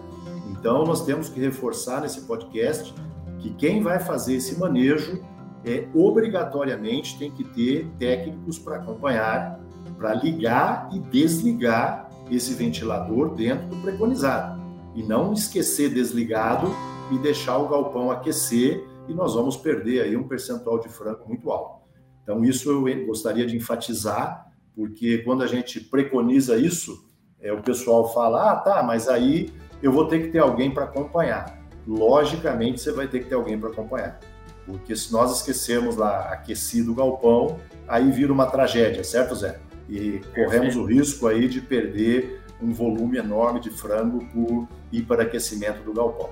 Então, 0.50 0.84
nós 0.84 1.04
temos 1.04 1.28
que 1.28 1.38
reforçar 1.40 2.00
nesse 2.00 2.22
podcast 2.22 2.94
que 3.38 3.50
quem 3.50 3.82
vai 3.82 4.00
fazer 4.00 4.36
esse 4.36 4.58
manejo 4.58 5.22
é 5.64 5.86
obrigatoriamente 5.94 7.18
tem 7.18 7.30
que 7.30 7.44
ter 7.44 7.88
técnicos 7.98 8.58
para 8.58 8.76
acompanhar, 8.76 9.60
para 9.98 10.14
ligar 10.14 10.88
e 10.92 10.98
desligar 10.98 12.08
esse 12.30 12.54
ventilador 12.54 13.34
dentro 13.34 13.66
do 13.68 13.76
preconizado. 13.76 14.62
E 14.94 15.02
não 15.02 15.32
esquecer 15.32 15.90
desligado 15.90 16.68
e 17.10 17.18
deixar 17.18 17.58
o 17.58 17.68
galpão 17.68 18.10
aquecer 18.10 18.86
e 19.08 19.12
nós 19.12 19.34
vamos 19.34 19.56
perder 19.56 20.02
aí 20.02 20.16
um 20.16 20.26
percentual 20.26 20.78
de 20.78 20.88
frango 20.88 21.26
muito 21.26 21.50
alto. 21.50 21.82
Então, 22.22 22.42
isso 22.42 22.70
eu 22.70 23.06
gostaria 23.06 23.46
de 23.46 23.56
enfatizar, 23.56 24.50
porque 24.74 25.18
quando 25.18 25.42
a 25.42 25.46
gente 25.46 25.80
preconiza 25.80 26.56
isso, 26.56 27.08
é, 27.40 27.52
o 27.52 27.62
pessoal 27.62 28.12
fala: 28.12 28.52
ah, 28.52 28.56
tá, 28.56 28.82
mas 28.82 29.08
aí 29.08 29.52
eu 29.82 29.92
vou 29.92 30.06
ter 30.06 30.22
que 30.22 30.28
ter 30.28 30.38
alguém 30.38 30.70
para 30.70 30.84
acompanhar. 30.84 31.62
Logicamente, 31.86 32.80
você 32.80 32.92
vai 32.92 33.06
ter 33.06 33.20
que 33.20 33.26
ter 33.26 33.34
alguém 33.34 33.58
para 33.58 33.70
acompanhar. 33.70 34.18
Porque 34.64 34.96
se 34.96 35.12
nós 35.12 35.36
esquecermos 35.36 35.96
lá 35.96 36.30
aquecido 36.30 36.92
o 36.92 36.94
galpão, 36.94 37.58
aí 37.86 38.10
vira 38.10 38.32
uma 38.32 38.46
tragédia, 38.46 39.04
certo, 39.04 39.34
Zé? 39.34 39.60
E 39.88 40.22
corremos 40.34 40.74
o 40.76 40.84
risco 40.84 41.26
aí 41.26 41.46
de 41.46 41.60
perder 41.60 42.42
um 42.62 42.72
volume 42.72 43.18
enorme 43.18 43.60
de 43.60 43.68
frango 43.68 44.24
por 44.32 44.66
hiperaquecimento 44.90 45.82
do 45.82 45.92
galpão 45.92 46.30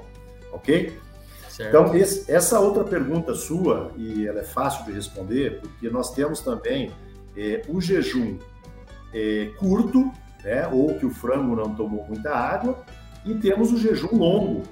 ok? 0.52 0.96
Certo. 1.48 1.68
Então, 1.68 1.96
esse, 1.96 2.30
essa 2.30 2.60
outra 2.60 2.84
pergunta 2.84 3.34
sua, 3.34 3.92
e 3.96 4.26
ela 4.26 4.40
é 4.40 4.44
fácil 4.44 4.84
de 4.84 4.92
responder, 4.92 5.60
porque 5.60 5.90
nós 5.90 6.12
temos 6.14 6.40
também 6.40 6.92
é, 7.36 7.62
o 7.68 7.80
jejum 7.80 8.38
é, 9.12 9.50
curto, 9.58 10.10
né, 10.42 10.66
ou 10.68 10.94
que 10.98 11.06
o 11.06 11.10
frango 11.10 11.54
não 11.54 11.74
tomou 11.74 12.04
muita 12.06 12.34
água, 12.34 12.84
e 13.24 13.34
temos 13.34 13.72
o 13.72 13.78
jejum 13.78 14.16
longo. 14.16 14.62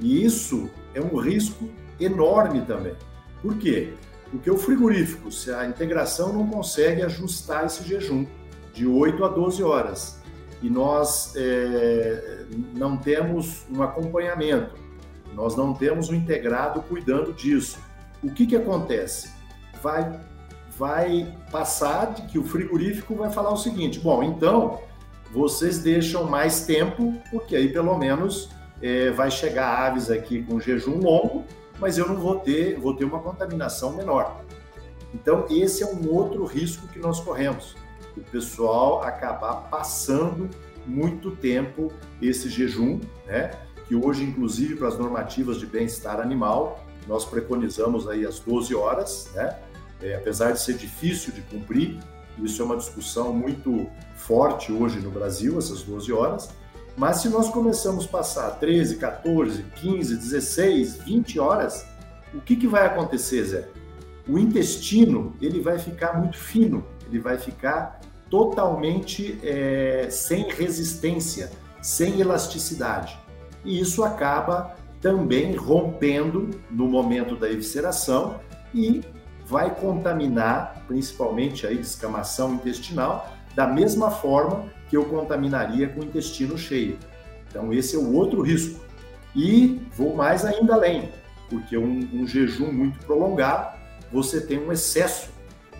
E 0.00 0.24
isso 0.24 0.70
é 0.94 1.00
um 1.00 1.16
risco 1.18 1.68
enorme 2.00 2.62
também. 2.62 2.94
Por 3.42 3.56
quê? 3.56 3.92
Porque 4.30 4.50
o 4.50 4.56
frigorífico, 4.56 5.30
se 5.32 5.50
a 5.50 5.66
integração 5.66 6.32
não 6.32 6.46
consegue 6.46 7.02
ajustar 7.02 7.66
esse 7.66 7.82
jejum 7.84 8.26
de 8.72 8.86
8 8.86 9.24
a 9.24 9.28
12 9.28 9.62
horas, 9.62 10.18
e 10.62 10.68
nós 10.68 11.34
é, 11.36 12.44
não 12.74 12.96
temos 12.96 13.64
um 13.70 13.82
acompanhamento, 13.82 14.74
nós 15.34 15.56
não 15.56 15.72
temos 15.72 16.10
um 16.10 16.14
integrado 16.14 16.82
cuidando 16.82 17.32
disso. 17.32 17.78
O 18.22 18.30
que, 18.30 18.46
que 18.46 18.56
acontece? 18.56 19.30
Vai, 19.80 20.20
vai 20.78 21.34
passar 21.50 22.14
de 22.14 22.22
que 22.22 22.38
o 22.38 22.44
frigorífico 22.44 23.14
vai 23.14 23.30
falar 23.30 23.52
o 23.52 23.56
seguinte: 23.56 23.98
bom, 23.98 24.22
então 24.22 24.80
vocês 25.32 25.80
deixam 25.80 26.24
mais 26.24 26.64
tempo, 26.64 27.20
porque 27.30 27.56
aí 27.56 27.70
pelo 27.70 27.98
menos 27.98 28.50
é, 28.80 29.10
vai 29.10 29.30
chegar 29.30 29.86
aves 29.86 30.10
aqui 30.10 30.42
com 30.42 30.60
jejum 30.60 31.00
longo, 31.00 31.44
mas 31.78 31.98
eu 31.98 32.08
não 32.08 32.16
vou 32.16 32.36
ter, 32.36 32.78
vou 32.78 32.94
ter 32.94 33.04
uma 33.04 33.18
contaminação 33.18 33.92
menor. 33.92 34.40
Então 35.12 35.46
esse 35.50 35.82
é 35.82 35.86
um 35.86 36.08
outro 36.08 36.44
risco 36.44 36.86
que 36.88 36.98
nós 36.98 37.20
corremos, 37.20 37.74
o 38.16 38.20
pessoal 38.20 39.02
acabar 39.02 39.68
passando 39.68 40.48
muito 40.86 41.32
tempo 41.32 41.92
esse 42.22 42.48
jejum, 42.48 43.00
né? 43.26 43.50
Que 43.86 43.94
hoje, 43.94 44.22
inclusive, 44.22 44.76
para 44.76 44.88
as 44.88 44.98
normativas 44.98 45.58
de 45.58 45.66
bem-estar 45.66 46.20
animal, 46.20 46.84
nós 47.06 47.24
preconizamos 47.24 48.06
aí 48.06 48.26
as 48.26 48.38
12 48.38 48.74
horas, 48.74 49.30
né? 49.34 49.58
É, 50.00 50.14
apesar 50.14 50.52
de 50.52 50.60
ser 50.60 50.74
difícil 50.74 51.32
de 51.32 51.40
cumprir, 51.42 51.98
isso 52.42 52.62
é 52.62 52.64
uma 52.64 52.76
discussão 52.76 53.32
muito 53.32 53.88
forte 54.16 54.72
hoje 54.72 55.00
no 55.00 55.10
Brasil, 55.10 55.58
essas 55.58 55.82
12 55.82 56.12
horas. 56.12 56.50
Mas 56.96 57.18
se 57.18 57.28
nós 57.28 57.48
começamos 57.48 58.04
a 58.04 58.08
passar 58.08 58.50
13, 58.58 58.96
14, 58.96 59.62
15, 59.76 60.16
16, 60.16 60.96
20 60.98 61.38
horas, 61.38 61.86
o 62.34 62.40
que, 62.40 62.56
que 62.56 62.66
vai 62.66 62.86
acontecer, 62.86 63.44
Zé? 63.44 63.68
O 64.28 64.38
intestino 64.38 65.34
ele 65.40 65.60
vai 65.60 65.78
ficar 65.78 66.18
muito 66.18 66.36
fino, 66.36 66.84
ele 67.06 67.18
vai 67.18 67.38
ficar 67.38 68.00
totalmente 68.28 69.38
é, 69.42 70.08
sem 70.10 70.48
resistência, 70.50 71.50
sem 71.80 72.20
elasticidade. 72.20 73.18
E 73.64 73.80
isso 73.80 74.04
acaba 74.04 74.74
também 75.00 75.54
rompendo 75.54 76.50
no 76.70 76.86
momento 76.86 77.36
da 77.36 77.50
evisceração 77.50 78.40
e 78.74 79.00
vai 79.48 79.74
contaminar, 79.74 80.84
principalmente 80.86 81.66
a 81.66 81.70
descamação 81.70 82.54
intestinal, 82.54 83.32
da 83.54 83.66
mesma 83.66 84.10
forma 84.10 84.66
que 84.90 84.96
eu 84.96 85.06
contaminaria 85.06 85.88
com 85.88 86.00
o 86.00 86.04
intestino 86.04 86.58
cheio. 86.58 86.98
Então, 87.48 87.72
esse 87.72 87.96
é 87.96 87.98
o 87.98 88.12
outro 88.12 88.42
risco. 88.42 88.78
E 89.34 89.80
vou 89.96 90.14
mais 90.14 90.44
ainda 90.44 90.74
além, 90.74 91.10
porque 91.48 91.78
um, 91.78 92.08
um 92.12 92.26
jejum 92.26 92.70
muito 92.70 92.98
prolongado, 92.98 93.74
você 94.12 94.38
tem 94.38 94.58
um 94.58 94.70
excesso 94.70 95.30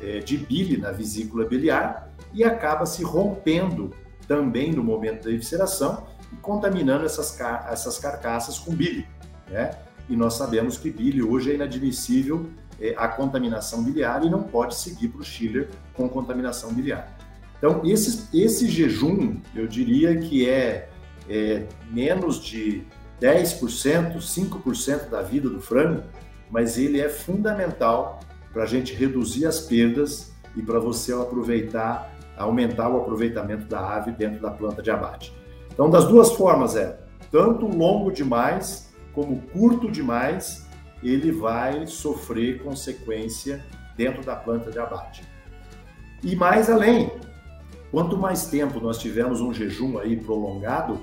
é, 0.00 0.20
de 0.20 0.38
bile 0.38 0.78
na 0.78 0.90
vesícula 0.90 1.44
biliar 1.44 2.11
e 2.33 2.42
acaba 2.42 2.87
se 2.87 3.02
rompendo 3.02 3.90
também 4.26 4.72
no 4.72 4.83
momento 4.83 5.24
da 5.24 5.31
evisceração 5.31 6.07
e 6.33 6.37
contaminando 6.37 7.04
essas, 7.04 7.38
essas 7.70 7.98
carcaças 7.98 8.59
com 8.59 8.74
bile. 8.74 9.07
Né? 9.48 9.70
E 10.09 10.16
nós 10.16 10.35
sabemos 10.35 10.78
que 10.78 10.90
bile 10.90 11.22
hoje 11.22 11.50
é 11.50 11.54
inadmissível 11.54 12.48
é, 12.80 12.94
a 12.96 13.08
contaminação 13.08 13.82
biliar 13.82 14.24
e 14.24 14.30
não 14.30 14.42
pode 14.42 14.74
seguir 14.74 15.08
para 15.08 15.20
o 15.20 15.24
chiller 15.24 15.68
com 15.94 16.08
contaminação 16.08 16.72
biliar. 16.72 17.16
Então, 17.58 17.82
esse, 17.84 18.68
jejum, 18.68 19.36
eu 19.54 19.66
diria 19.66 20.16
que 20.16 20.48
é, 20.48 20.88
é 21.28 21.66
menos 21.90 22.40
de 22.40 22.84
10%, 23.20 24.16
5% 24.16 25.08
da 25.08 25.22
vida 25.22 25.48
do 25.50 25.60
frango, 25.60 26.04
mas 26.50 26.78
ele 26.78 27.00
é 27.00 27.08
fundamental 27.08 28.20
para 28.52 28.62
a 28.62 28.66
gente 28.66 28.94
reduzir 28.94 29.44
as 29.44 29.60
perdas 29.60 30.32
e 30.56 30.62
para 30.62 30.78
você 30.78 31.12
aproveitar, 31.12 32.14
aumentar 32.36 32.88
o 32.88 32.98
aproveitamento 32.98 33.66
da 33.66 33.96
ave 33.96 34.12
dentro 34.12 34.40
da 34.40 34.50
planta 34.50 34.80
de 34.80 34.90
abate. 34.90 35.34
Então, 35.72 35.90
das 35.90 36.06
duas 36.06 36.32
formas 36.32 36.76
é 36.76 37.00
tanto 37.30 37.66
longo 37.66 38.10
demais 38.12 38.88
como 39.12 39.42
curto 39.52 39.90
demais 39.90 40.67
ele 41.02 41.30
vai 41.32 41.87
sofrer 41.87 42.62
consequência 42.62 43.64
dentro 43.96 44.24
da 44.24 44.37
planta 44.37 44.70
de 44.70 44.78
abate. 44.78 45.22
E 46.22 46.34
mais 46.34 46.68
além, 46.68 47.11
quanto 47.90 48.16
mais 48.16 48.46
tempo 48.46 48.80
nós 48.80 48.98
tivermos 48.98 49.40
um 49.40 49.52
jejum 49.52 49.98
aí 49.98 50.16
prolongado, 50.16 51.00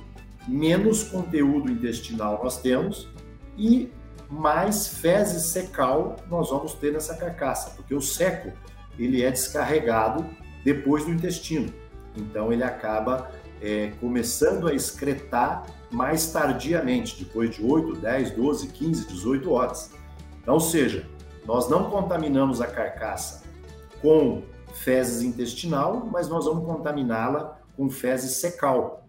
menos 0.48 1.04
conteúdo 1.04 1.72
intestinal 1.72 2.42
nós 2.44 2.62
temos 2.62 3.08
e 3.58 3.92
mais 4.30 4.88
fezes 4.88 5.44
secal 5.44 6.18
nós 6.30 6.50
vamos 6.50 6.74
ter 6.74 6.92
nessa 6.92 7.16
carcaça, 7.16 7.72
porque 7.76 7.94
o 7.94 8.02
seco 8.02 8.52
ele 8.98 9.24
é 9.24 9.32
descarregado 9.32 10.26
depois 10.64 11.06
do 11.06 11.12
intestino. 11.12 11.72
Então 12.16 12.52
ele 12.52 12.64
acaba 12.64 13.32
é, 13.62 13.92
começando 14.00 14.68
a 14.68 14.74
excretar 14.74 15.66
mais 15.92 16.32
tardiamente, 16.32 17.24
depois 17.24 17.56
de 17.56 17.64
8, 17.64 17.96
10, 17.98 18.32
12, 18.32 18.68
15, 18.68 19.08
18 19.08 19.52
horas. 19.52 19.92
Então, 20.42 20.56
ou 20.56 20.60
seja, 20.60 21.08
nós 21.46 21.70
não 21.70 21.90
contaminamos 21.90 22.62
a 22.62 22.68
carcaça 22.68 23.44
com 24.02 24.44
fezes 24.74 25.22
intestinal, 25.22 26.08
mas 26.12 26.28
nós 26.28 26.46
vamos 26.46 26.66
contaminá-la 26.66 27.60
com 27.76 27.90
fezes 27.90 28.38
secal, 28.38 29.08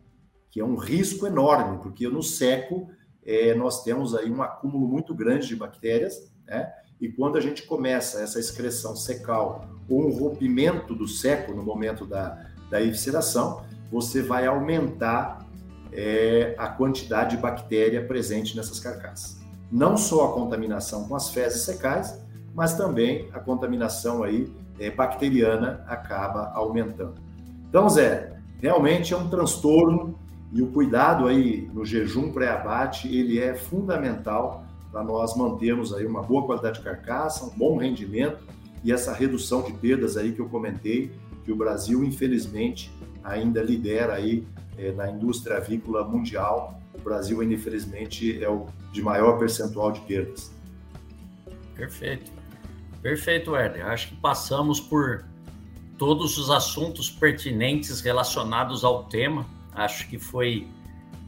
que 0.51 0.61
é 0.61 0.65
um 0.65 0.77
risco 0.77 1.27
enorme, 1.27 1.79
porque 1.83 2.09
no 2.09 2.23
seco 2.23 2.89
é, 3.25 3.55
nós 3.55 3.83
temos 3.83 4.15
aí 4.15 4.31
um 4.31 4.43
acúmulo 4.43 4.87
muito 4.87 5.15
grande 5.15 5.49
de 5.49 5.57
bactérias, 5.57 6.31
né? 6.47 6.73
E 7.01 7.09
quando 7.09 7.37
a 7.37 7.41
gente 7.41 7.65
começa 7.65 8.23
essa 8.23 8.41
excreção 8.41 8.97
secal 8.97 9.69
ou 9.89 10.07
um 10.07 10.19
rompimento 10.19 10.95
do 10.95 11.07
seco 11.07 11.53
no 11.53 11.63
momento 11.63 12.07
da, 12.07 12.43
da 12.71 12.81
evisceração, 12.81 13.66
você 13.91 14.23
vai 14.23 14.47
aumentar 14.47 15.47
é, 15.93 16.55
a 16.59 16.69
quantidade 16.69 17.37
de 17.37 17.43
bactéria 17.43 18.05
presente 18.05 18.57
nessas 18.57 18.79
carcaças. 18.81 19.39
Não 19.71 19.97
só 19.97 20.27
a 20.27 20.33
contaminação 20.33 21.09
com 21.09 21.17
as 21.17 21.31
fezes 21.31 21.63
secais, 21.63 22.21
mas 22.55 22.75
também 22.75 23.29
a 23.33 23.41
contaminação 23.41 24.23
aí 24.23 24.53
é, 24.79 24.91
bacteriana 24.91 25.85
acaba 25.87 26.51
aumentando. 26.55 27.15
Então, 27.69 27.89
Zé, 27.89 28.39
realmente 28.61 29.13
é 29.13 29.17
um 29.17 29.29
transtorno 29.29 30.19
e 30.53 30.63
o 30.63 30.69
cuidado 30.69 31.27
aí 31.27 31.69
no 31.73 31.85
jejum 31.85 32.33
pré-abate 32.33 33.09
ele 33.15 33.39
é 33.39 33.55
fundamental 33.55 34.65
para 34.91 35.03
nós 35.03 35.37
mantermos 35.37 35.93
aí 35.93 36.07
uma 36.07 36.23
boa 36.23 36.47
qualidade 36.47 36.79
de 36.79 36.85
carcaça, 36.85 37.45
um 37.45 37.51
bom 37.51 37.77
rendimento 37.77 38.39
e 38.83 38.93
essa 38.93 39.13
redução 39.13 39.63
de 39.63 39.73
perdas 39.73 40.17
aí 40.17 40.33
que 40.33 40.41
eu 40.41 40.49
comentei, 40.49 41.13
que 41.45 41.53
o 41.53 41.57
Brasil 41.57 42.05
infelizmente 42.05 42.91
ainda 43.27 43.63
lidera 43.63 44.15
aí 44.15 44.47
é, 44.79 44.93
na 44.93 45.11
indústria 45.11 45.57
avícola 45.57 46.05
mundial. 46.05 46.81
O 46.95 47.01
Brasil, 47.01 47.43
infelizmente, 47.43 48.43
é 48.43 48.49
o 48.49 48.67
de 48.93 49.03
maior 49.03 49.39
percentual 49.39 49.93
de 49.93 50.01
perdas. 50.01 50.51
Perfeito. 51.75 52.31
Perfeito, 53.03 53.55
Herder. 53.55 53.87
Acho 53.87 54.09
que 54.09 54.17
passamos 54.17 54.81
por 54.81 55.25
todos 55.99 56.39
os 56.39 56.51
assuntos 56.51 57.11
pertinentes 57.11 58.01
relacionados 58.01 58.85
ao 58.85 59.05
tema. 59.05 59.47
Acho 59.75 60.09
que 60.09 60.19
foi 60.19 60.67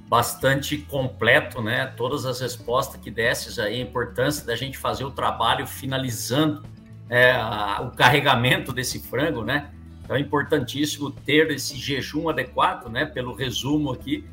bastante 0.09 0.79
completo, 0.79 1.61
né? 1.61 1.87
Todas 1.97 2.25
as 2.25 2.41
respostas 2.41 3.01
que 3.01 3.11
desses 3.11 3.59
aí, 3.59 3.81
a 3.81 3.85
importância 3.85 4.47
da 4.47 4.57
gente 4.57 4.79
fazer 4.79 5.05
o 5.05 5.11
trabalho 5.11 5.67
finalizando 5.67 6.63
é, 7.11 7.35
o 7.83 7.91
carregamento 7.91 8.73
desse 8.73 8.99
frango, 8.99 9.45
né? 9.45 9.71
Então 10.09 10.17
é 10.17 10.21
importantíssimo 10.21 11.11
ter 11.11 11.51
esse 11.51 11.77
jejum 11.77 12.31
adequado, 12.31 12.89
né? 12.89 13.05
Pelo 13.05 13.35
resumo 13.35 13.93
aqui. 13.93 14.25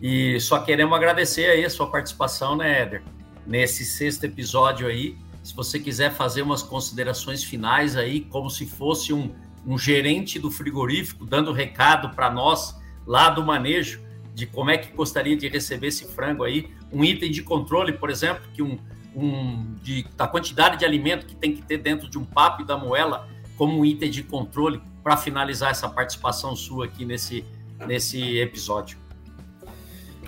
E 0.00 0.38
só 0.38 0.60
queremos 0.60 0.96
agradecer 0.96 1.46
aí 1.46 1.64
a 1.64 1.70
sua 1.70 1.90
participação, 1.90 2.54
né, 2.54 2.82
Éder? 2.82 3.02
Nesse 3.44 3.84
sexto 3.84 4.22
episódio 4.22 4.86
aí. 4.86 5.18
Se 5.42 5.56
você 5.56 5.80
quiser 5.80 6.12
fazer 6.12 6.42
umas 6.42 6.62
considerações 6.62 7.42
finais 7.42 7.96
aí, 7.96 8.20
como 8.20 8.48
se 8.48 8.64
fosse 8.64 9.12
um, 9.12 9.34
um 9.66 9.76
gerente 9.76 10.38
do 10.38 10.52
frigorífico, 10.52 11.26
dando 11.26 11.52
recado 11.52 12.14
para 12.14 12.30
nós 12.30 12.80
lá 13.04 13.28
do 13.28 13.44
manejo, 13.44 14.00
de 14.32 14.46
como 14.46 14.70
é 14.70 14.78
que 14.78 14.94
gostaria 14.94 15.36
de 15.36 15.48
receber 15.48 15.88
esse 15.88 16.06
frango 16.06 16.44
aí, 16.44 16.70
um 16.92 17.02
item 17.02 17.28
de 17.28 17.42
controle, 17.42 17.92
por 17.92 18.08
exemplo, 18.08 18.44
que 18.54 18.62
um, 18.62 18.78
um 19.16 19.74
de, 19.82 20.06
da 20.16 20.28
quantidade 20.28 20.78
de 20.78 20.84
alimento 20.84 21.26
que 21.26 21.34
tem 21.34 21.56
que 21.56 21.62
ter 21.62 21.78
dentro 21.78 22.08
de 22.08 22.16
um 22.16 22.24
papo 22.24 22.62
e 22.62 22.64
da 22.64 22.76
moela, 22.76 23.28
como 23.56 23.80
um 23.80 23.84
item 23.84 24.08
de 24.08 24.22
controle, 24.22 24.80
para 25.08 25.16
finalizar 25.16 25.70
essa 25.70 25.88
participação 25.88 26.54
sua 26.54 26.84
aqui 26.84 27.02
nesse, 27.02 27.42
nesse 27.86 28.36
episódio. 28.36 28.98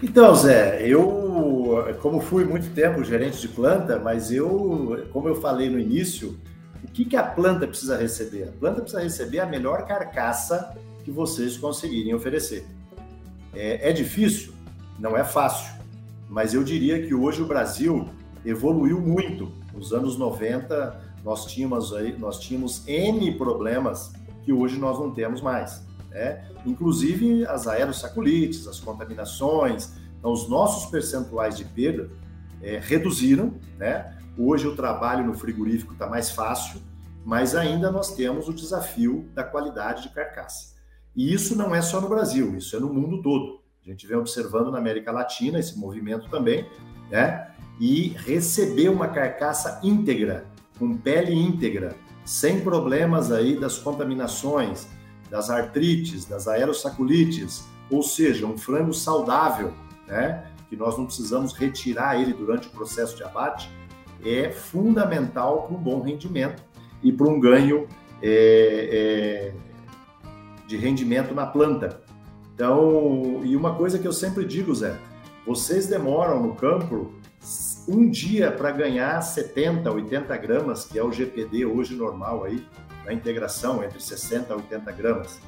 Então, 0.03 0.35
Zé, 0.35 0.89
eu, 0.89 1.95
como 2.01 2.19
fui 2.19 2.47
muito 2.47 2.75
tempo 2.75 3.05
gerente 3.05 3.39
de 3.43 3.49
planta, 3.49 3.99
mas 3.99 4.33
eu, 4.33 5.07
como 5.13 5.29
eu 5.29 5.35
falei 5.35 5.69
no 5.69 5.79
início, 5.79 6.41
o 6.83 6.91
que, 6.91 7.05
que 7.05 7.15
a 7.15 7.23
planta 7.23 7.67
precisa 7.67 7.95
receber? 7.95 8.45
A 8.45 8.53
planta 8.53 8.81
precisa 8.81 9.03
receber 9.03 9.41
a 9.41 9.45
melhor 9.45 9.85
carcaça 9.85 10.75
que 11.05 11.11
vocês 11.11 11.59
conseguirem 11.59 12.15
oferecer. 12.15 12.65
É, 13.53 13.91
é 13.91 13.93
difícil? 13.93 14.55
Não 14.99 15.15
é 15.15 15.25
fácil, 15.25 15.75
mas 16.27 16.55
eu 16.55 16.65
diria 16.65 17.07
que 17.07 17.13
hoje 17.13 17.43
o 17.43 17.47
Brasil 17.47 18.09
evoluiu 18.47 18.99
muito. 18.99 19.53
Nos 19.75 19.93
anos 19.93 20.17
90, 20.17 20.99
nós 21.23 21.45
tínhamos, 21.45 21.93
aí, 21.93 22.17
nós 22.19 22.41
tínhamos 22.41 22.83
N 22.89 23.31
problemas 23.33 24.15
que 24.43 24.53
hoje 24.53 24.79
nós 24.79 24.99
não 24.99 25.11
temos 25.11 25.41
mais. 25.41 25.85
Né? 26.11 26.45
Inclusive 26.67 27.47
as 27.47 27.67
aerossaculites, 27.67 28.67
as 28.67 28.81
contaminações. 28.81 29.93
Então, 30.19 30.33
os 30.33 30.49
nossos 30.49 30.91
percentuais 30.91 31.57
de 31.57 31.65
perda 31.65 32.11
é, 32.63 32.79
reduziram. 32.79 33.55
Né? 33.79 34.17
Hoje 34.37 34.67
o 34.67 34.77
trabalho 34.77 35.25
no 35.25 35.35
frigorífico 35.35 35.93
está 35.93 36.07
mais 36.07 36.31
fácil, 36.31 36.81
mas 37.25 37.55
ainda 37.55 37.91
nós 37.91 38.15
temos 38.15 38.49
o 38.49 38.53
desafio 38.53 39.29
da 39.35 39.45
qualidade 39.45 40.05
de 40.05 40.11
carcaça. 40.11 40.75
E 41.15 41.33
isso 41.33 41.57
não 41.57 41.75
é 41.75 41.83
só 41.83 42.01
no 42.01 42.09
Brasil, 42.09 42.57
isso 42.57 42.77
é 42.77 42.81
no 42.81 42.93
mundo 42.93 43.21
todo. 43.21 43.61
A 43.85 43.91
gente 43.91 44.07
vem 44.07 44.17
observando 44.17 44.71
na 44.71 44.79
América 44.79 45.11
Latina 45.11 45.59
esse 45.59 45.79
movimento 45.79 46.29
também, 46.29 46.67
né? 47.11 47.51
E 47.81 48.11
receber 48.11 48.89
uma 48.91 49.09
carcaça 49.09 49.81
íntegra, 49.83 50.45
com 50.79 50.97
pele 50.97 51.33
íntegra, 51.33 51.97
sem 52.31 52.61
problemas 52.61 53.33
aí 53.33 53.59
das 53.59 53.77
contaminações, 53.77 54.87
das 55.29 55.51
artrites, 55.51 56.25
das 56.25 56.47
aerossaculites, 56.47 57.65
ou 57.91 58.05
seja, 58.05 58.47
um 58.47 58.57
frango 58.57 58.95
saudável, 58.95 59.73
né? 60.07 60.45
Que 60.69 60.77
nós 60.77 60.97
não 60.97 61.07
precisamos 61.07 61.53
retirar 61.53 62.21
ele 62.21 62.33
durante 62.33 62.69
o 62.69 62.71
processo 62.71 63.17
de 63.17 63.25
abate, 63.25 63.69
é 64.25 64.49
fundamental 64.49 65.65
para 65.65 65.77
um 65.77 65.81
bom 65.81 66.01
rendimento 66.03 66.63
e 67.03 67.13
para 67.13 67.27
um 67.27 67.41
ganho 67.41 67.89
é, 68.23 69.53
é, 69.53 69.55
de 70.69 70.77
rendimento 70.77 71.35
na 71.35 71.47
planta. 71.47 72.01
Então, 72.55 73.41
e 73.43 73.57
uma 73.57 73.75
coisa 73.75 73.99
que 73.99 74.07
eu 74.07 74.13
sempre 74.13 74.45
digo, 74.45 74.73
Zé, 74.73 74.97
vocês 75.45 75.89
demoram 75.89 76.41
no 76.41 76.55
campo 76.55 77.13
um 77.89 78.09
dia 78.09 78.53
para 78.53 78.71
ganhar 78.71 79.21
70, 79.21 79.91
80 79.91 80.37
gramas, 80.37 80.85
que 80.85 80.99
é 80.99 81.03
o 81.03 81.11
GPD 81.11 81.65
hoje 81.65 81.95
normal 81.95 82.45
aí, 82.45 82.65
na 83.05 83.13
integração 83.13 83.83
entre 83.83 84.01
60 84.01 84.53
e 84.53 84.57
80 84.57 84.93
gramas. 84.93 85.41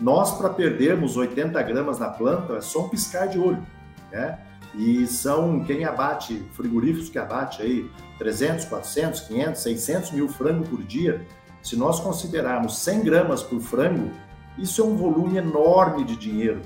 Nós, 0.00 0.36
para 0.36 0.50
perdermos 0.50 1.16
80 1.16 1.62
gramas 1.62 1.98
na 1.98 2.10
planta, 2.10 2.56
é 2.56 2.60
só 2.60 2.84
um 2.84 2.88
piscar 2.88 3.26
de 3.26 3.38
olho, 3.38 3.64
né? 4.10 4.38
E 4.74 5.06
são 5.06 5.64
quem 5.64 5.84
abate, 5.84 6.44
frigoríficos 6.52 7.08
que 7.08 7.18
abate 7.18 7.62
aí 7.62 7.90
300, 8.18 8.66
400, 8.66 9.20
500, 9.20 9.62
600 9.62 10.10
mil 10.12 10.28
frangos 10.28 10.68
por 10.68 10.82
dia. 10.82 11.24
Se 11.62 11.76
nós 11.76 11.98
considerarmos 11.98 12.78
100 12.78 13.04
gramas 13.04 13.42
por 13.42 13.60
frango, 13.60 14.10
isso 14.58 14.82
é 14.82 14.84
um 14.84 14.96
volume 14.96 15.38
enorme 15.38 16.04
de 16.04 16.16
dinheiro. 16.16 16.60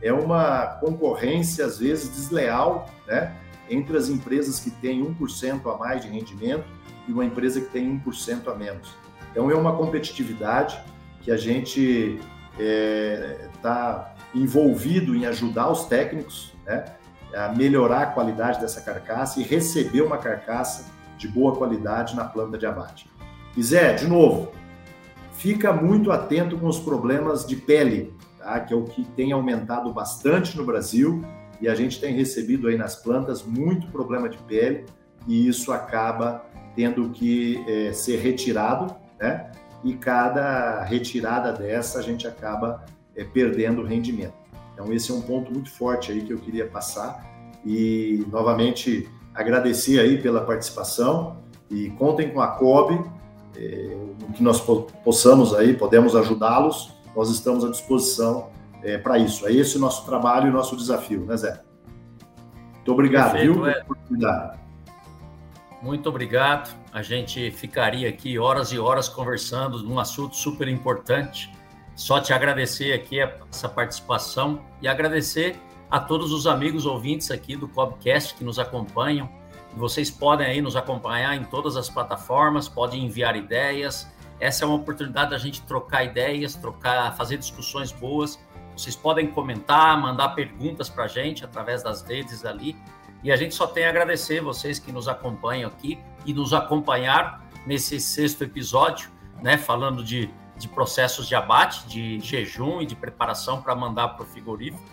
É 0.00 0.12
uma 0.12 0.66
concorrência, 0.80 1.64
às 1.64 1.78
vezes, 1.78 2.08
desleal, 2.10 2.88
né? 3.06 3.34
Entre 3.68 3.96
as 3.96 4.08
empresas 4.08 4.60
que 4.60 4.70
têm 4.70 5.04
1% 5.04 5.74
a 5.74 5.76
mais 5.76 6.02
de 6.02 6.08
rendimento 6.08 6.64
e 7.08 7.12
uma 7.12 7.24
empresa 7.24 7.60
que 7.60 7.68
tem 7.68 8.00
1% 8.00 8.48
a 8.48 8.54
menos. 8.54 8.94
Então, 9.30 9.50
é 9.50 9.54
uma 9.54 9.76
competitividade 9.76 10.78
que 11.20 11.30
a 11.30 11.36
gente 11.36 12.18
está 12.52 12.58
é, 12.58 13.48
tá 13.62 14.14
envolvido 14.34 15.14
em 15.14 15.26
ajudar 15.26 15.70
os 15.70 15.84
técnicos 15.84 16.52
né, 16.64 16.84
a 17.34 17.48
melhorar 17.48 18.02
a 18.02 18.06
qualidade 18.06 18.60
dessa 18.60 18.80
carcaça 18.80 19.40
e 19.40 19.42
receber 19.42 20.02
uma 20.02 20.18
carcaça 20.18 20.86
de 21.18 21.28
boa 21.28 21.54
qualidade 21.56 22.14
na 22.14 22.24
planta 22.24 22.56
de 22.56 22.66
abate. 22.66 23.10
E 23.56 23.62
Zé, 23.62 23.94
de 23.94 24.06
novo, 24.06 24.52
fica 25.32 25.72
muito 25.72 26.10
atento 26.12 26.58
com 26.58 26.66
os 26.66 26.78
problemas 26.78 27.46
de 27.46 27.56
pele, 27.56 28.14
tá? 28.38 28.60
que 28.60 28.72
é 28.72 28.76
o 28.76 28.84
que 28.84 29.04
tem 29.04 29.32
aumentado 29.32 29.92
bastante 29.92 30.56
no 30.56 30.64
Brasil 30.64 31.24
e 31.60 31.68
a 31.68 31.74
gente 31.74 32.00
tem 32.00 32.14
recebido 32.14 32.68
aí 32.68 32.76
nas 32.76 32.96
plantas 32.96 33.42
muito 33.42 33.86
problema 33.88 34.28
de 34.28 34.38
pele 34.38 34.84
e 35.26 35.48
isso 35.48 35.72
acaba 35.72 36.44
tendo 36.74 37.10
que 37.10 37.64
é, 37.66 37.92
ser 37.92 38.18
retirado, 38.18 38.94
né? 39.18 39.50
E 39.82 39.94
cada 39.94 40.82
retirada 40.82 41.52
dessa 41.52 41.98
a 41.98 42.02
gente 42.02 42.26
acaba 42.26 42.84
é, 43.14 43.24
perdendo 43.24 43.82
rendimento. 43.82 44.34
Então 44.74 44.92
esse 44.92 45.10
é 45.10 45.14
um 45.14 45.22
ponto 45.22 45.52
muito 45.52 45.70
forte 45.70 46.12
aí 46.12 46.22
que 46.22 46.32
eu 46.32 46.38
queria 46.38 46.66
passar 46.66 47.24
e 47.64 48.24
novamente 48.30 49.08
agradecer 49.34 49.98
aí 49.98 50.20
pela 50.20 50.42
participação 50.42 51.38
e 51.70 51.90
contem 51.90 52.30
com 52.30 52.40
a 52.40 52.48
COB 52.48 53.04
é, 53.56 53.96
que 54.34 54.42
nós 54.42 54.60
possamos 55.02 55.54
aí, 55.54 55.74
podemos 55.74 56.14
ajudá-los, 56.14 56.92
nós 57.14 57.30
estamos 57.30 57.64
à 57.64 57.70
disposição 57.70 58.50
é, 58.82 58.98
para 58.98 59.18
isso. 59.18 59.46
É 59.46 59.52
esse 59.52 59.76
o 59.76 59.80
nosso 59.80 60.04
trabalho 60.04 60.46
e 60.46 60.50
o 60.50 60.52
nosso 60.52 60.76
desafio, 60.76 61.24
né, 61.24 61.36
Zé? 61.36 61.62
Muito 62.74 62.92
obrigado, 62.92 63.32
Perfeito, 63.32 63.54
viu, 63.54 63.66
é. 63.66 63.82
oportunidade. 63.82 64.58
Muito 65.82 66.08
obrigado. 66.08 66.76
A 66.92 67.02
gente 67.02 67.50
ficaria 67.50 68.08
aqui 68.08 68.38
horas 68.38 68.72
e 68.72 68.78
horas 68.78 69.08
conversando 69.08 69.82
num 69.82 69.98
assunto 69.98 70.36
super 70.36 70.68
importante. 70.68 71.52
Só 71.94 72.20
te 72.20 72.32
agradecer 72.32 72.92
aqui 72.92 73.20
essa 73.20 73.68
participação 73.68 74.60
e 74.80 74.88
agradecer 74.88 75.56
a 75.90 76.00
todos 76.00 76.32
os 76.32 76.46
amigos 76.46 76.86
ouvintes 76.86 77.30
aqui 77.30 77.56
do 77.56 77.68
Cobcast 77.68 78.34
que 78.34 78.44
nos 78.44 78.58
acompanham 78.58 79.28
vocês 79.76 80.10
podem 80.10 80.46
aí 80.46 80.62
nos 80.62 80.74
acompanhar 80.74 81.36
em 81.36 81.44
todas 81.44 81.76
as 81.76 81.90
plataformas, 81.90 82.66
podem 82.66 83.04
enviar 83.04 83.36
ideias. 83.36 84.10
Essa 84.40 84.64
é 84.64 84.66
uma 84.66 84.76
oportunidade 84.76 85.30
da 85.30 85.38
gente 85.38 85.62
trocar 85.62 86.02
ideias, 86.02 86.54
trocar, 86.54 87.14
fazer 87.14 87.36
discussões 87.36 87.92
boas. 87.92 88.38
Vocês 88.76 88.94
podem 88.94 89.28
comentar, 89.28 89.98
mandar 90.00 90.30
perguntas 90.30 90.88
para 90.88 91.04
a 91.04 91.08
gente 91.08 91.44
através 91.44 91.82
das 91.82 92.02
redes 92.02 92.44
ali. 92.44 92.76
E 93.22 93.32
a 93.32 93.36
gente 93.36 93.54
só 93.54 93.66
tem 93.66 93.86
a 93.86 93.88
agradecer 93.88 94.40
vocês 94.40 94.78
que 94.78 94.92
nos 94.92 95.08
acompanham 95.08 95.68
aqui 95.68 95.98
e 96.24 96.34
nos 96.34 96.52
acompanharam 96.52 97.38
nesse 97.66 97.98
sexto 97.98 98.44
episódio, 98.44 99.10
né, 99.42 99.56
falando 99.56 100.04
de, 100.04 100.30
de 100.56 100.68
processos 100.68 101.26
de 101.26 101.34
abate, 101.34 101.86
de 101.88 102.20
jejum 102.20 102.80
e 102.80 102.86
de 102.86 102.94
preparação 102.94 103.62
para 103.62 103.74
mandar 103.74 104.08
para 104.08 104.24
o 104.24 104.26
frigorífico. 104.26 104.84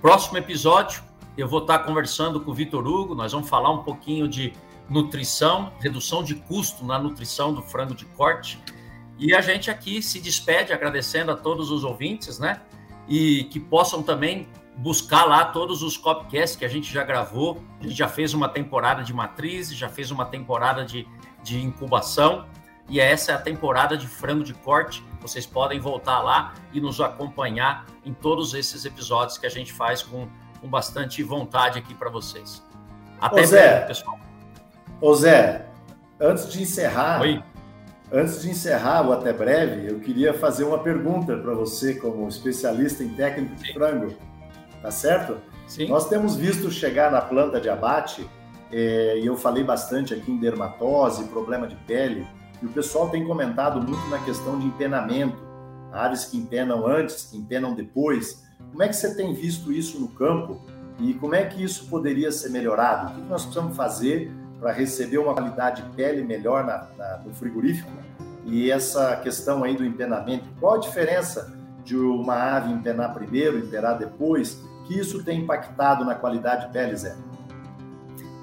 Próximo 0.00 0.38
episódio, 0.38 1.02
eu 1.36 1.48
vou 1.48 1.60
estar 1.60 1.80
conversando 1.80 2.40
com 2.40 2.50
o 2.52 2.54
Vitor 2.54 2.86
Hugo, 2.86 3.14
nós 3.14 3.32
vamos 3.32 3.48
falar 3.48 3.70
um 3.70 3.82
pouquinho 3.82 4.26
de 4.26 4.52
nutrição, 4.88 5.72
redução 5.80 6.22
de 6.22 6.34
custo 6.34 6.84
na 6.84 6.98
nutrição 6.98 7.52
do 7.52 7.62
frango 7.62 7.94
de 7.94 8.04
corte. 8.04 8.58
E 9.18 9.34
a 9.34 9.40
gente 9.40 9.70
aqui 9.70 10.02
se 10.02 10.20
despede 10.20 10.72
agradecendo 10.72 11.30
a 11.30 11.36
todos 11.36 11.70
os 11.70 11.84
ouvintes, 11.84 12.38
né? 12.38 12.60
E 13.10 13.44
que 13.44 13.60
possam 13.60 14.02
também 14.02 14.48
buscar 14.78 15.26
lá 15.26 15.44
todos 15.44 15.82
os 15.82 15.98
copcasts 15.98 16.56
que 16.56 16.64
a 16.64 16.68
gente 16.68 16.90
já 16.90 17.04
gravou. 17.04 17.62
A 17.80 17.82
gente 17.82 17.94
já 17.94 18.08
fez 18.08 18.32
uma 18.32 18.48
temporada 18.48 19.02
de 19.02 19.12
matriz, 19.12 19.74
já 19.74 19.88
fez 19.90 20.10
uma 20.10 20.24
temporada 20.24 20.84
de, 20.84 21.06
de 21.42 21.60
incubação. 21.60 22.46
E 22.88 22.98
essa 22.98 23.32
é 23.32 23.34
a 23.34 23.38
temporada 23.38 23.96
de 23.96 24.06
frango 24.06 24.44
de 24.44 24.54
corte. 24.54 25.04
Vocês 25.20 25.44
podem 25.44 25.78
voltar 25.78 26.20
lá 26.20 26.54
e 26.72 26.80
nos 26.80 27.00
acompanhar 27.00 27.84
em 28.06 28.14
todos 28.14 28.54
esses 28.54 28.84
episódios 28.84 29.36
que 29.36 29.46
a 29.46 29.50
gente 29.50 29.72
faz 29.72 30.02
com 30.02 30.26
com 30.60 30.68
bastante 30.68 31.22
vontade 31.22 31.78
aqui 31.78 31.94
para 31.94 32.10
vocês. 32.10 32.62
Até 33.20 33.46
breve, 33.46 33.86
pessoal. 33.86 34.18
Ô 35.00 35.14
Zé, 35.14 35.66
antes 36.20 36.50
de 36.52 36.62
encerrar, 36.62 37.20
Oi? 37.20 37.42
Antes 38.12 38.42
de 38.42 38.50
encerrar 38.50 39.06
o 39.08 39.12
até 39.12 39.32
breve, 39.32 39.90
eu 39.90 40.00
queria 40.00 40.34
fazer 40.34 40.64
uma 40.64 40.78
pergunta 40.78 41.36
para 41.36 41.54
você 41.54 41.94
como 41.94 42.26
especialista 42.28 43.04
em 43.04 43.10
técnico 43.10 43.54
de 43.56 43.72
frango, 43.72 44.14
tá 44.82 44.90
certo? 44.90 45.36
Sim. 45.66 45.88
Nós 45.88 46.08
temos 46.08 46.34
visto 46.34 46.70
chegar 46.70 47.12
na 47.12 47.20
planta 47.20 47.60
de 47.60 47.68
abate 47.68 48.28
é, 48.72 49.18
e 49.18 49.26
eu 49.26 49.36
falei 49.36 49.62
bastante 49.62 50.12
aqui 50.12 50.32
em 50.32 50.38
dermatose, 50.38 51.24
problema 51.24 51.66
de 51.66 51.76
pele, 51.76 52.26
e 52.60 52.66
o 52.66 52.70
pessoal 52.70 53.08
tem 53.08 53.24
comentado 53.24 53.80
muito 53.80 54.06
na 54.08 54.18
questão 54.18 54.58
de 54.58 54.66
empenamento, 54.66 55.38
aves 55.92 56.24
que 56.24 56.36
empenam 56.36 56.86
antes, 56.86 57.28
que 57.30 57.36
empenam 57.36 57.74
depois. 57.74 58.44
Como 58.70 58.82
é 58.82 58.88
que 58.88 58.94
você 58.94 59.14
tem 59.14 59.32
visto 59.32 59.72
isso 59.72 60.00
no 60.00 60.08
campo 60.08 60.60
e 60.98 61.14
como 61.14 61.34
é 61.34 61.44
que 61.44 61.62
isso 61.62 61.86
poderia 61.86 62.30
ser 62.30 62.50
melhorado? 62.50 63.12
O 63.12 63.14
que 63.14 63.28
nós 63.28 63.42
precisamos 63.42 63.76
fazer 63.76 64.30
para 64.60 64.72
receber 64.72 65.18
uma 65.18 65.32
qualidade 65.34 65.82
de 65.82 65.88
pele 65.90 66.22
melhor 66.22 66.64
na, 66.64 66.86
na, 66.96 67.18
no 67.24 67.34
frigorífico? 67.34 67.90
E 68.44 68.70
essa 68.70 69.16
questão 69.16 69.64
aí 69.64 69.76
do 69.76 69.84
empenamento, 69.84 70.44
qual 70.60 70.74
a 70.74 70.78
diferença 70.78 71.52
de 71.84 71.96
uma 71.96 72.56
ave 72.56 72.72
empenar 72.72 73.14
primeiro, 73.14 73.58
empenar 73.58 73.98
depois? 73.98 74.62
Que 74.86 74.98
isso 74.98 75.24
tem 75.24 75.40
impactado 75.40 76.04
na 76.04 76.14
qualidade 76.14 76.66
de 76.66 76.72
pele, 76.72 76.96
Zé? 76.96 77.16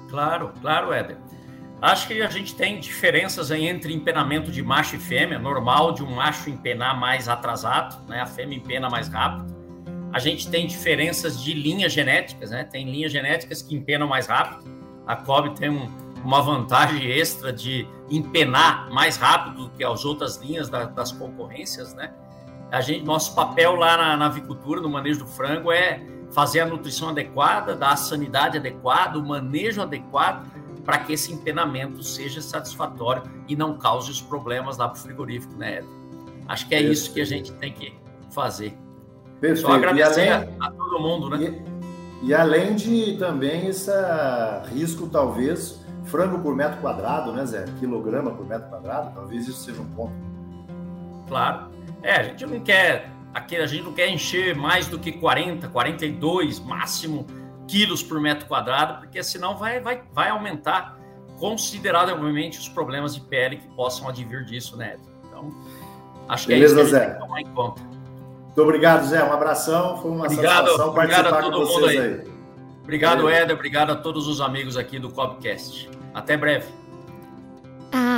Claro, 0.08 0.52
claro, 0.60 0.92
Éder. 0.92 1.16
Acho 1.80 2.08
que 2.08 2.20
a 2.22 2.28
gente 2.28 2.56
tem 2.56 2.80
diferenças 2.80 3.50
entre 3.52 3.94
empenamento 3.94 4.50
de 4.50 4.62
macho 4.62 4.96
e 4.96 4.98
fêmea, 4.98 5.38
normal 5.38 5.92
de 5.92 6.02
um 6.02 6.10
macho 6.10 6.50
empenar 6.50 6.98
mais 6.98 7.28
atrasado, 7.28 8.04
né? 8.08 8.20
A 8.20 8.26
fêmea 8.26 8.58
empena 8.58 8.90
mais 8.90 9.06
rápido 9.08 9.54
A 10.12 10.18
gente 10.18 10.50
tem 10.50 10.66
diferenças 10.66 11.40
de 11.40 11.54
linhas 11.54 11.92
genéticas, 11.92 12.50
né? 12.50 12.64
Tem 12.64 12.90
linhas 12.90 13.12
genéticas 13.12 13.62
que 13.62 13.76
empenam 13.76 14.08
mais 14.08 14.26
rápido. 14.26 14.68
A 15.06 15.14
Kobe 15.14 15.54
tem 15.54 15.70
um, 15.70 15.88
uma 16.24 16.42
vantagem 16.42 17.06
extra 17.06 17.52
de 17.52 17.86
empenar 18.10 18.90
mais 18.90 19.16
rápido 19.16 19.64
do 19.64 19.70
que 19.70 19.84
as 19.84 20.04
outras 20.04 20.36
linhas 20.36 20.68
da, 20.68 20.84
das 20.84 21.12
concorrências, 21.12 21.94
né? 21.94 22.12
A 22.70 22.80
gente, 22.80 23.04
nosso 23.04 23.34
papel 23.34 23.74
lá 23.74 23.96
na, 23.96 24.16
na 24.16 24.26
avicultura, 24.26 24.80
no 24.80 24.88
manejo 24.88 25.20
do 25.20 25.26
frango, 25.26 25.72
é 25.72 26.02
fazer 26.30 26.60
a 26.60 26.66
nutrição 26.66 27.08
adequada, 27.08 27.74
dar 27.74 27.92
a 27.92 27.96
sanidade 27.96 28.58
adequada, 28.58 29.18
o 29.18 29.26
manejo 29.26 29.80
adequado 29.80 30.46
para 30.84 30.98
que 30.98 31.12
esse 31.12 31.32
empenamento 31.32 32.02
seja 32.02 32.40
satisfatório 32.40 33.22
e 33.46 33.56
não 33.56 33.76
cause 33.76 34.10
os 34.10 34.20
problemas 34.20 34.78
lá 34.78 34.88
para 34.88 34.98
o 34.98 35.00
frigorífico, 35.00 35.54
né, 35.54 35.78
Ed? 35.78 35.86
Acho 36.48 36.66
que 36.66 36.74
é 36.74 36.78
Perfeito. 36.78 36.98
isso 36.98 37.12
que 37.12 37.20
a 37.20 37.24
gente 37.26 37.52
tem 37.52 37.72
que 37.72 37.94
fazer. 38.30 38.76
Perfeito. 39.40 39.66
Só 39.66 39.74
agradecer 39.74 40.28
além, 40.28 40.56
a, 40.58 40.66
a, 40.66 40.70
todo 40.70 40.98
mundo, 40.98 41.28
né? 41.28 41.62
E, 42.22 42.28
e, 42.28 42.34
além 42.34 42.74
de 42.74 43.16
também 43.18 43.66
esse 43.66 43.90
risco, 44.72 45.08
talvez, 45.08 45.78
frango 46.08 46.38
por 46.40 46.54
metro 46.54 46.80
quadrado, 46.80 47.32
né, 47.32 47.44
Zé? 47.46 47.64
Quilograma 47.78 48.30
por 48.32 48.46
metro 48.46 48.68
quadrado, 48.68 49.14
talvez 49.14 49.46
isso 49.46 49.64
seja 49.64 49.80
um 49.80 49.88
ponto. 49.90 50.12
Claro. 51.28 51.68
É, 52.02 52.16
a 52.16 52.22
gente 52.22 52.46
não 52.46 52.60
quer 52.60 53.10
aqui 53.34 53.56
a 53.56 53.66
gente 53.66 53.84
não 53.84 53.92
quer 53.92 54.08
encher 54.08 54.56
mais 54.56 54.88
do 54.88 54.98
que 54.98 55.12
40, 55.12 55.68
42 55.68 56.60
máximo 56.60 57.26
quilos 57.66 58.02
por 58.02 58.20
metro 58.20 58.46
quadrado, 58.46 59.00
porque 59.00 59.22
senão 59.22 59.56
vai, 59.56 59.80
vai, 59.80 60.02
vai 60.12 60.30
aumentar 60.30 60.98
consideravelmente 61.38 62.58
os 62.58 62.68
problemas 62.68 63.14
de 63.14 63.20
pele 63.20 63.56
que 63.56 63.68
possam 63.68 64.08
advir 64.08 64.44
disso, 64.44 64.76
né? 64.76 64.96
Então, 65.26 65.54
acho 66.28 66.46
que 66.46 66.54
Beleza, 66.54 66.80
é 66.80 66.82
isso 66.82 66.90
que 66.90 66.96
a 66.96 66.98
gente 66.98 67.06
Zé. 67.06 67.10
tem 67.10 67.14
que 67.14 67.26
tomar 67.26 67.40
em 67.40 67.54
conta. 67.54 67.82
Muito 67.82 68.62
obrigado, 68.62 69.06
Zé. 69.06 69.22
Um 69.22 69.32
abração. 69.32 69.98
Foi 69.98 70.10
uma 70.10 70.24
obrigado, 70.24 70.66
satisfação 70.66 70.88
obrigado 70.88 71.30
participar 71.30 71.38
a 71.38 71.42
todo 71.42 71.66
com 71.66 71.72
vocês 71.72 72.00
aí. 72.00 72.14
aí. 72.14 72.32
Obrigado, 72.82 73.28
Éder. 73.28 73.54
Obrigado 73.54 73.90
a 73.90 73.96
todos 73.96 74.26
os 74.26 74.40
amigos 74.40 74.76
aqui 74.76 74.98
do 74.98 75.10
Cobcast. 75.10 75.90
Até 76.14 76.36
breve. 76.36 76.77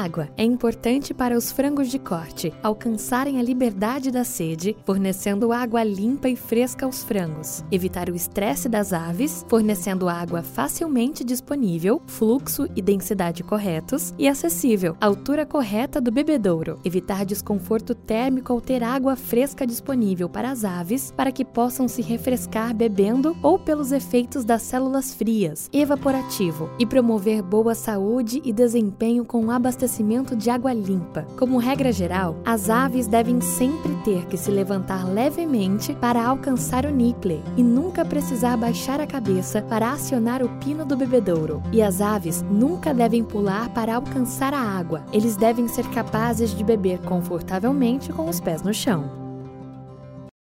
Água 0.00 0.30
é 0.34 0.42
importante 0.42 1.12
para 1.12 1.36
os 1.36 1.52
frangos 1.52 1.90
de 1.90 1.98
corte 1.98 2.54
alcançarem 2.62 3.38
a 3.38 3.42
liberdade 3.42 4.10
da 4.10 4.24
sede, 4.24 4.74
fornecendo 4.86 5.52
água 5.52 5.84
limpa 5.84 6.26
e 6.26 6.36
fresca 6.36 6.86
aos 6.86 7.04
frangos, 7.04 7.62
evitar 7.70 8.08
o 8.08 8.16
estresse 8.16 8.66
das 8.66 8.94
aves, 8.94 9.44
fornecendo 9.46 10.08
água 10.08 10.42
facilmente 10.42 11.22
disponível, 11.22 12.00
fluxo 12.06 12.66
e 12.74 12.80
densidade 12.80 13.42
corretos 13.42 14.14
e 14.18 14.26
acessível, 14.26 14.96
altura 14.98 15.44
correta 15.44 16.00
do 16.00 16.10
bebedouro, 16.10 16.80
evitar 16.82 17.26
desconforto 17.26 17.94
térmico 17.94 18.54
ao 18.54 18.60
ter 18.60 18.82
água 18.82 19.16
fresca 19.16 19.66
disponível 19.66 20.30
para 20.30 20.50
as 20.50 20.64
aves 20.64 21.12
para 21.14 21.30
que 21.30 21.44
possam 21.44 21.86
se 21.86 22.00
refrescar 22.00 22.74
bebendo 22.74 23.36
ou 23.42 23.58
pelos 23.58 23.92
efeitos 23.92 24.46
das 24.46 24.62
células 24.62 25.12
frias, 25.12 25.68
evaporativo 25.70 26.70
e 26.78 26.86
promover 26.86 27.42
boa 27.42 27.74
saúde 27.74 28.40
e 28.42 28.50
desempenho 28.50 29.26
com 29.26 29.50
a 29.50 29.58
abastecimento 29.90 30.36
de 30.36 30.48
água 30.48 30.72
limpa. 30.72 31.26
Como 31.36 31.58
regra 31.58 31.90
geral, 31.92 32.36
as 32.44 32.70
aves 32.70 33.06
devem 33.06 33.40
sempre 33.40 33.94
ter 34.04 34.26
que 34.26 34.36
se 34.36 34.50
levantar 34.50 35.04
levemente 35.06 35.94
para 35.94 36.24
alcançar 36.24 36.86
o 36.86 36.90
niple 36.90 37.42
e 37.56 37.62
nunca 37.62 38.04
precisar 38.04 38.56
baixar 38.56 39.00
a 39.00 39.06
cabeça 39.06 39.62
para 39.62 39.90
acionar 39.90 40.42
o 40.42 40.48
pino 40.60 40.84
do 40.84 40.96
bebedouro. 40.96 41.62
E 41.72 41.82
as 41.82 42.00
aves 42.00 42.42
nunca 42.42 42.94
devem 42.94 43.24
pular 43.24 43.68
para 43.70 43.96
alcançar 43.96 44.54
a 44.54 44.60
água. 44.60 45.04
Eles 45.12 45.36
devem 45.36 45.66
ser 45.66 45.86
capazes 45.90 46.54
de 46.56 46.62
beber 46.62 47.00
confortavelmente 47.00 48.12
com 48.12 48.28
os 48.28 48.40
pés 48.40 48.62
no 48.62 48.72
chão. 48.72 49.29